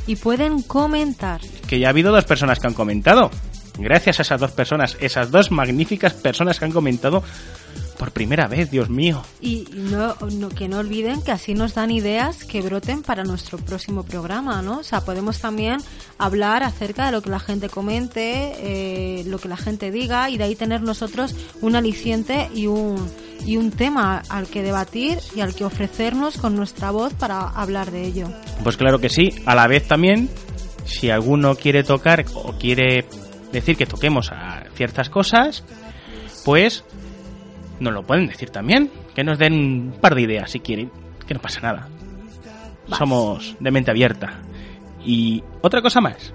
Y 0.07 0.15
pueden 0.15 0.61
comentar. 0.63 1.41
que 1.67 1.79
ya 1.79 1.87
ha 1.87 1.89
habido 1.91 2.11
dos 2.11 2.25
personas 2.25 2.59
que 2.59 2.67
han 2.67 2.73
comentado. 2.73 3.29
Gracias 3.79 4.19
a 4.19 4.21
esas 4.23 4.39
dos 4.39 4.51
personas, 4.51 4.97
esas 4.99 5.31
dos 5.31 5.51
magníficas 5.51 6.13
personas 6.13 6.59
que 6.59 6.65
han 6.65 6.71
comentado 6.71 7.23
por 7.97 8.11
primera 8.11 8.47
vez, 8.47 8.71
Dios 8.71 8.89
mío. 8.89 9.21
Y 9.41 9.67
no, 9.73 10.15
no- 10.31 10.47
que 10.49 10.69
no 10.69 10.77
olviden 10.77 11.21
que 11.21 11.33
así 11.33 11.53
nos 11.53 11.73
dan 11.73 11.91
ideas 11.91 12.45
que 12.45 12.61
broten 12.61 13.01
para 13.03 13.23
nuestro 13.25 13.57
próximo 13.57 14.03
programa, 14.03 14.61
¿no? 14.61 14.77
O 14.79 14.83
sea, 14.83 15.01
podemos 15.01 15.39
también 15.39 15.79
hablar 16.17 16.63
acerca 16.63 17.07
de 17.07 17.11
lo 17.11 17.21
que 17.21 17.29
la 17.29 17.39
gente 17.41 17.67
comente, 17.67 18.53
eh, 18.59 19.23
lo 19.25 19.37
que 19.37 19.49
la 19.49 19.57
gente 19.57 19.91
diga 19.91 20.29
y 20.29 20.37
de 20.37 20.45
ahí 20.45 20.55
tener 20.55 20.81
nosotros 20.81 21.35
un 21.61 21.75
aliciente 21.75 22.49
y 22.55 22.67
un, 22.67 23.05
y 23.45 23.57
un 23.57 23.71
tema 23.71 24.23
al 24.29 24.47
que 24.47 24.63
debatir 24.63 25.19
y 25.35 25.41
al 25.41 25.53
que 25.53 25.65
ofrecernos 25.65 26.37
con 26.37 26.55
nuestra 26.55 26.91
voz 26.91 27.13
para 27.13 27.49
hablar 27.49 27.91
de 27.91 28.05
ello. 28.05 28.29
Pues 28.63 28.77
claro 28.77 28.99
que 28.99 29.09
sí, 29.09 29.29
a 29.45 29.55
la 29.55 29.67
vez 29.67 29.85
también, 29.89 30.29
si 30.85 31.09
alguno 31.09 31.55
quiere 31.55 31.83
tocar 31.83 32.23
o 32.33 32.53
quiere 32.53 33.05
decir 33.51 33.77
que 33.77 33.85
toquemos 33.85 34.31
a 34.31 34.63
ciertas 34.73 35.09
cosas, 35.09 35.63
pues 36.45 36.83
nos 37.79 37.93
lo 37.93 38.03
pueden 38.03 38.27
decir 38.27 38.49
también, 38.49 38.91
que 39.15 39.23
nos 39.23 39.39
den 39.39 39.53
un 39.53 39.97
par 39.99 40.15
de 40.15 40.21
ideas 40.21 40.51
si 40.51 40.59
quieren, 40.59 40.91
que 41.27 41.33
no 41.33 41.39
pasa 41.39 41.61
nada. 41.61 41.87
Somos 42.97 43.55
de 43.59 43.71
mente 43.71 43.91
abierta. 43.91 44.39
Y 45.05 45.43
otra 45.61 45.81
cosa 45.81 46.01
más, 46.01 46.33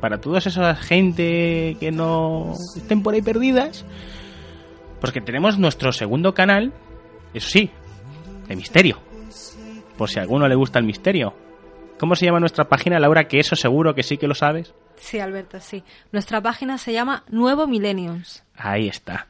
para 0.00 0.20
toda 0.20 0.38
esa 0.38 0.74
gente 0.74 1.76
que 1.78 1.90
no 1.92 2.54
estén 2.76 3.02
por 3.02 3.14
ahí 3.14 3.22
perdidas, 3.22 3.84
Porque 5.00 5.20
tenemos 5.20 5.58
nuestro 5.58 5.90
segundo 5.90 6.32
canal, 6.32 6.72
eso 7.34 7.48
sí, 7.48 7.70
de 8.46 8.54
misterio. 8.54 8.98
Por 9.96 10.08
si 10.08 10.20
a 10.20 10.22
alguno 10.22 10.46
le 10.46 10.54
gusta 10.54 10.78
el 10.78 10.84
misterio. 10.84 11.34
¿Cómo 11.98 12.14
se 12.14 12.24
llama 12.24 12.38
nuestra 12.38 12.68
página, 12.68 13.00
Laura? 13.00 13.24
Que 13.24 13.40
eso 13.40 13.56
seguro 13.56 13.96
que 13.96 14.04
sí 14.04 14.16
que 14.16 14.28
lo 14.28 14.34
sabes. 14.34 14.74
Sí, 14.96 15.18
Alberto, 15.18 15.58
sí. 15.60 15.82
Nuestra 16.12 16.40
página 16.40 16.78
se 16.78 16.92
llama 16.92 17.24
Nuevo 17.28 17.66
Millenniums. 17.66 18.42
Ahí 18.56 18.88
está. 18.88 19.26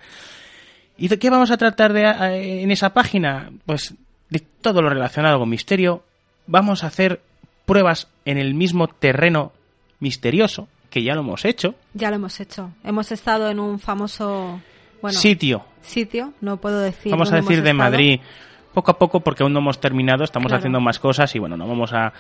¿Y 0.99 1.09
de 1.09 1.19
qué 1.19 1.31
vamos 1.31 1.51
a 1.51 1.57
tratar 1.57 1.93
de, 1.93 2.03
eh, 2.03 2.63
en 2.63 2.71
esa 2.71 2.93
página? 2.93 3.51
Pues 3.67 3.95
de 4.29 4.41
todo 4.41 4.83
lo 4.83 4.89
relacionado 4.91 5.39
con 5.39 5.49
misterio. 5.49 6.05
Vamos 6.47 6.85
a 6.85 6.89
hacer 6.89 7.21
pruebas 7.67 8.09
en 8.25 8.39
el 8.39 8.55
mismo 8.55 8.89
terreno 8.89 9.53
misterioso, 10.01 10.69
que 10.91 11.03
ya 11.03 11.15
lo 11.15 11.21
hemos 11.21 11.45
hecho. 11.45 11.75
Ya 11.95 12.11
lo 12.11 12.17
hemos 12.17 12.39
hecho. 12.41 12.71
Hemos 12.85 13.11
estado 13.13 13.51
en 13.51 13.59
un 13.61 13.79
famoso 13.79 14.61
bueno, 15.01 15.19
sitio. 15.19 15.65
Sitio, 15.83 16.33
no 16.41 16.59
puedo 16.59 16.79
decir. 16.81 17.11
Vamos 17.11 17.33
a 17.33 17.37
decir 17.37 17.63
de 17.63 17.71
estado. 17.71 17.75
Madrid. 17.75 18.21
Poco 18.75 18.91
a 18.91 18.99
poco, 18.99 19.21
porque 19.21 19.43
aún 19.43 19.53
no 19.53 19.59
hemos 19.59 19.81
terminado, 19.81 20.25
estamos 20.25 20.49
Claro. 20.49 20.61
haciendo 20.61 20.81
más 20.81 20.99
cosas 20.99 21.35
y 21.35 21.39
bueno, 21.39 21.57
no 21.57 21.67
vamos 21.67 21.93
a. 21.93 22.13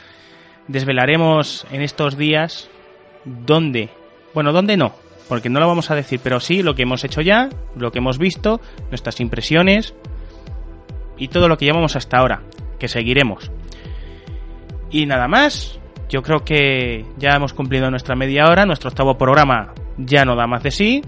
Desvelaremos 0.68 1.66
en 1.72 1.83
estos 1.83 2.16
días 2.16 2.68
dónde. 3.25 3.91
Bueno, 4.35 4.53
dónde 4.53 4.77
no, 4.77 4.93
porque 5.29 5.49
no 5.49 5.61
lo 5.61 5.67
vamos 5.67 5.91
a 5.91 5.95
decir, 5.95 6.21
pero 6.23 6.41
sí 6.41 6.63
lo 6.63 6.75
que 6.75 6.83
hemos 6.83 7.05
hecho 7.05 7.21
ya, 7.21 7.49
lo 7.77 7.91
que 7.91 7.99
hemos 7.99 8.19
visto, 8.19 8.61
nuestras 8.91 9.21
impresiones 9.21 9.95
y 11.17 11.29
todo 11.29 11.49
lo 11.49 11.57
que 11.57 11.67
llevamos 11.67 11.97
hasta 11.97 12.19
ahora, 12.19 12.43
que 12.79 12.89
seguiremos. 12.89 13.51
Y 14.91 15.07
nada 15.07 15.29
más, 15.29 15.79
yo 16.09 16.23
creo 16.23 16.45
que 16.45 17.07
ya 17.17 17.31
hemos 17.31 17.55
cumplido 17.55 17.91
nuestra 17.91 18.15
media 18.15 18.47
hora, 18.47 18.67
nuestro 18.67 18.91
octavo 18.91 19.17
programa 19.17 19.73
ya 19.97 20.25
no 20.25 20.37
da 20.37 20.47
más 20.47 20.63
de 20.63 20.71
sí. 20.71 21.03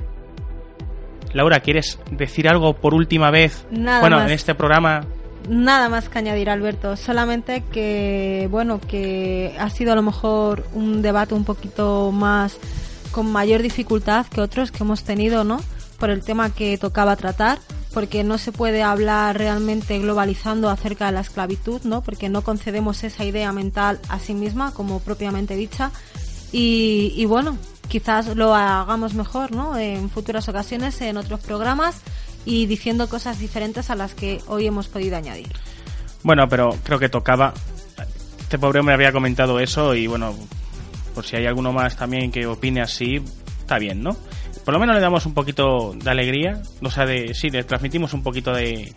Laura, 1.32 1.60
¿quieres 1.60 2.00
decir 2.10 2.48
algo 2.48 2.74
por 2.74 2.94
última 2.94 3.30
vez? 3.30 3.66
Nada 3.70 4.00
bueno, 4.00 4.16
más. 4.16 4.26
en 4.26 4.32
este 4.32 4.54
programa 4.54 5.02
Nada 5.48 5.88
más 5.88 6.08
que 6.08 6.18
añadir, 6.18 6.48
Alberto. 6.48 6.96
Solamente 6.96 7.62
que, 7.70 8.48
bueno, 8.50 8.80
que 8.80 9.54
ha 9.58 9.68
sido 9.70 9.92
a 9.92 9.94
lo 9.94 10.02
mejor 10.02 10.66
un 10.72 11.02
debate 11.02 11.34
un 11.34 11.44
poquito 11.44 12.10
más 12.12 12.56
con 13.10 13.30
mayor 13.30 13.62
dificultad 13.62 14.26
que 14.26 14.40
otros 14.40 14.72
que 14.72 14.82
hemos 14.82 15.04
tenido, 15.04 15.44
¿no? 15.44 15.60
Por 15.98 16.10
el 16.10 16.24
tema 16.24 16.50
que 16.50 16.78
tocaba 16.78 17.14
tratar, 17.16 17.58
porque 17.92 18.24
no 18.24 18.38
se 18.38 18.52
puede 18.52 18.82
hablar 18.82 19.38
realmente 19.38 19.98
globalizando 19.98 20.70
acerca 20.70 21.06
de 21.06 21.12
la 21.12 21.20
esclavitud, 21.20 21.82
¿no? 21.84 22.00
Porque 22.00 22.28
no 22.28 22.42
concedemos 22.42 23.04
esa 23.04 23.24
idea 23.24 23.52
mental 23.52 24.00
a 24.08 24.18
sí 24.18 24.34
misma 24.34 24.72
como 24.72 25.00
propiamente 25.00 25.56
dicha. 25.56 25.92
Y, 26.52 27.12
y 27.16 27.26
bueno, 27.26 27.58
quizás 27.88 28.34
lo 28.34 28.54
hagamos 28.54 29.14
mejor, 29.14 29.52
¿no? 29.52 29.76
En 29.76 30.08
futuras 30.08 30.48
ocasiones, 30.48 31.00
en 31.02 31.18
otros 31.18 31.40
programas 31.40 32.00
y 32.44 32.66
diciendo 32.66 33.08
cosas 33.08 33.38
diferentes 33.38 33.90
a 33.90 33.94
las 33.94 34.14
que 34.14 34.40
hoy 34.46 34.66
hemos 34.66 34.88
podido 34.88 35.16
añadir. 35.16 35.52
Bueno, 36.22 36.48
pero 36.48 36.70
creo 36.82 36.98
que 36.98 37.08
tocaba. 37.08 37.54
Este 38.40 38.58
pobre 38.58 38.80
hombre 38.80 38.94
había 38.94 39.12
comentado 39.12 39.58
eso 39.58 39.94
y 39.94 40.06
bueno, 40.06 40.34
por 41.14 41.24
si 41.24 41.36
hay 41.36 41.46
alguno 41.46 41.72
más 41.72 41.96
también 41.96 42.30
que 42.30 42.46
opine 42.46 42.82
así, 42.82 43.20
está 43.60 43.78
bien, 43.78 44.02
¿no? 44.02 44.16
Por 44.64 44.74
lo 44.74 44.80
menos 44.80 44.94
le 44.94 45.00
damos 45.00 45.26
un 45.26 45.34
poquito 45.34 45.94
de 45.94 46.10
alegría, 46.10 46.62
o 46.82 46.90
sea, 46.90 47.04
de, 47.04 47.34
sí, 47.34 47.50
le 47.50 47.64
transmitimos 47.64 48.14
un 48.14 48.22
poquito 48.22 48.52
de, 48.52 48.92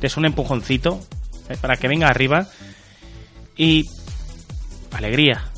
de 0.00 0.12
un 0.16 0.24
empujoncito 0.24 1.00
¿eh? 1.48 1.56
para 1.60 1.76
que 1.76 1.88
venga 1.88 2.08
arriba 2.08 2.46
y 3.56 3.84
alegría. 4.92 5.49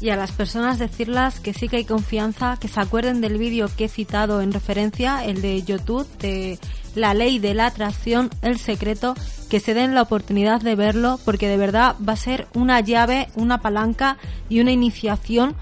Y 0.00 0.10
a 0.10 0.16
las 0.16 0.32
personas 0.32 0.78
decirlas 0.78 1.40
que 1.40 1.52
sí 1.52 1.68
que 1.68 1.78
hay 1.78 1.84
confianza, 1.84 2.56
que 2.60 2.68
se 2.68 2.80
acuerden 2.80 3.20
del 3.20 3.36
vídeo 3.36 3.68
que 3.76 3.86
he 3.86 3.88
citado 3.88 4.40
en 4.40 4.52
referencia, 4.52 5.24
el 5.24 5.42
de 5.42 5.62
YouTube, 5.62 6.06
de 6.18 6.58
la 6.94 7.14
ley 7.14 7.38
de 7.38 7.54
la 7.54 7.66
atracción, 7.66 8.30
el 8.42 8.58
secreto, 8.58 9.14
que 9.50 9.60
se 9.60 9.74
den 9.74 9.94
la 9.94 10.02
oportunidad 10.02 10.60
de 10.60 10.76
verlo, 10.76 11.18
porque 11.24 11.48
de 11.48 11.56
verdad 11.56 11.96
va 12.06 12.12
a 12.12 12.16
ser 12.16 12.46
una 12.54 12.80
llave, 12.80 13.28
una 13.34 13.60
palanca 13.60 14.18
y 14.48 14.60
una 14.60 14.70
iniciación 14.70 15.56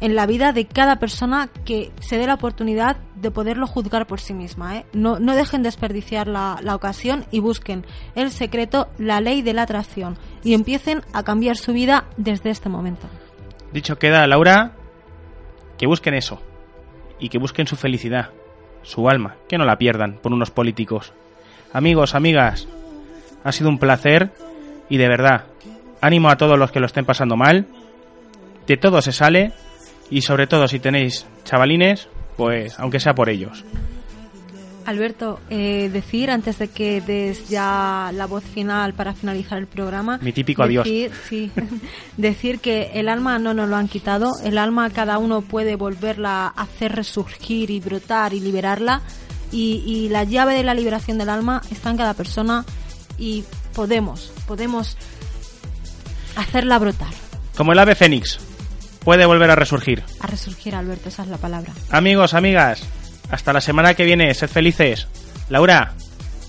en 0.00 0.16
la 0.16 0.26
vida 0.26 0.52
de 0.52 0.66
cada 0.66 0.98
persona 0.98 1.48
que 1.64 1.92
se 2.00 2.18
dé 2.18 2.26
la 2.26 2.34
oportunidad 2.34 2.96
de 3.14 3.30
poderlo 3.30 3.68
juzgar 3.68 4.06
por 4.06 4.20
sí 4.20 4.34
misma. 4.34 4.78
¿eh? 4.78 4.86
No, 4.92 5.20
no 5.20 5.36
dejen 5.36 5.62
desperdiciar 5.62 6.26
la, 6.26 6.58
la 6.60 6.74
ocasión 6.74 7.24
y 7.30 7.38
busquen 7.38 7.86
el 8.16 8.32
secreto, 8.32 8.88
la 8.98 9.20
ley 9.20 9.42
de 9.42 9.52
la 9.52 9.62
atracción, 9.62 10.18
y 10.42 10.54
empiecen 10.54 11.02
a 11.12 11.22
cambiar 11.22 11.56
su 11.56 11.72
vida 11.72 12.06
desde 12.16 12.50
este 12.50 12.68
momento. 12.68 13.06
Dicho 13.72 13.98
queda, 13.98 14.26
Laura, 14.26 14.72
que 15.78 15.86
busquen 15.86 16.14
eso 16.14 16.40
y 17.18 17.28
que 17.28 17.38
busquen 17.38 17.66
su 17.66 17.76
felicidad, 17.76 18.30
su 18.82 19.08
alma, 19.08 19.36
que 19.48 19.58
no 19.58 19.64
la 19.64 19.78
pierdan 19.78 20.18
por 20.22 20.32
unos 20.32 20.50
políticos. 20.50 21.12
Amigos, 21.72 22.14
amigas, 22.14 22.68
ha 23.44 23.52
sido 23.52 23.70
un 23.70 23.78
placer 23.78 24.30
y 24.88 24.98
de 24.98 25.08
verdad, 25.08 25.46
ánimo 26.00 26.28
a 26.28 26.36
todos 26.36 26.58
los 26.58 26.70
que 26.70 26.80
lo 26.80 26.86
estén 26.86 27.06
pasando 27.06 27.36
mal. 27.36 27.66
De 28.66 28.76
todo 28.76 29.00
se 29.00 29.12
sale 29.12 29.52
y 30.10 30.20
sobre 30.20 30.46
todo 30.46 30.68
si 30.68 30.78
tenéis 30.78 31.26
chavalines, 31.44 32.08
pues 32.36 32.78
aunque 32.78 33.00
sea 33.00 33.14
por 33.14 33.30
ellos. 33.30 33.64
Alberto, 34.86 35.40
eh, 35.50 35.90
decir 35.92 36.30
antes 36.30 36.58
de 36.58 36.68
que 36.68 37.00
des 37.00 37.48
ya 37.48 38.10
la 38.14 38.26
voz 38.26 38.44
final 38.44 38.94
para 38.94 39.14
finalizar 39.14 39.58
el 39.58 39.66
programa. 39.66 40.18
Mi 40.22 40.32
típico 40.32 40.62
adiós. 40.62 40.84
decir, 40.84 41.12
Sí, 41.28 41.50
decir 42.16 42.60
que 42.60 42.90
el 42.94 43.08
alma 43.08 43.38
no 43.38 43.54
nos 43.54 43.68
lo 43.68 43.76
han 43.76 43.88
quitado. 43.88 44.32
El 44.44 44.58
alma 44.58 44.90
cada 44.90 45.18
uno 45.18 45.42
puede 45.42 45.76
volverla 45.76 46.46
a 46.54 46.62
hacer 46.62 46.94
resurgir 46.94 47.70
y 47.70 47.80
brotar 47.80 48.34
y 48.34 48.40
liberarla. 48.40 49.02
Y, 49.50 49.82
y 49.86 50.08
la 50.08 50.24
llave 50.24 50.54
de 50.54 50.62
la 50.64 50.74
liberación 50.74 51.18
del 51.18 51.28
alma 51.28 51.60
está 51.70 51.90
en 51.90 51.96
cada 51.98 52.14
persona 52.14 52.64
y 53.18 53.44
podemos, 53.74 54.32
podemos 54.46 54.96
hacerla 56.36 56.78
brotar. 56.78 57.12
Como 57.56 57.72
el 57.72 57.78
ave 57.78 57.94
fénix, 57.94 58.38
puede 59.04 59.26
volver 59.26 59.50
a 59.50 59.54
resurgir. 59.54 60.02
A 60.20 60.26
resurgir, 60.26 60.74
Alberto, 60.74 61.08
esa 61.10 61.22
es 61.22 61.28
la 61.28 61.36
palabra. 61.36 61.72
Amigos, 61.90 62.32
amigas, 62.34 62.82
hasta 63.32 63.52
la 63.52 63.60
semana 63.60 63.94
que 63.94 64.04
viene, 64.04 64.32
sed 64.34 64.48
felices. 64.48 65.08
Laura, 65.48 65.94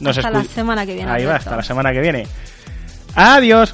nos 0.02 0.18
Hasta 0.18 0.30
la 0.30 0.44
semana 0.44 0.86
que 0.86 0.94
viene, 0.94 1.10
Ahí 1.10 1.24
va, 1.24 1.38
hasta 1.38 1.56
la 1.56 1.64
semana 1.64 1.94
que 1.94 2.02
viene. 2.02 2.28
Adiós. 3.16 3.74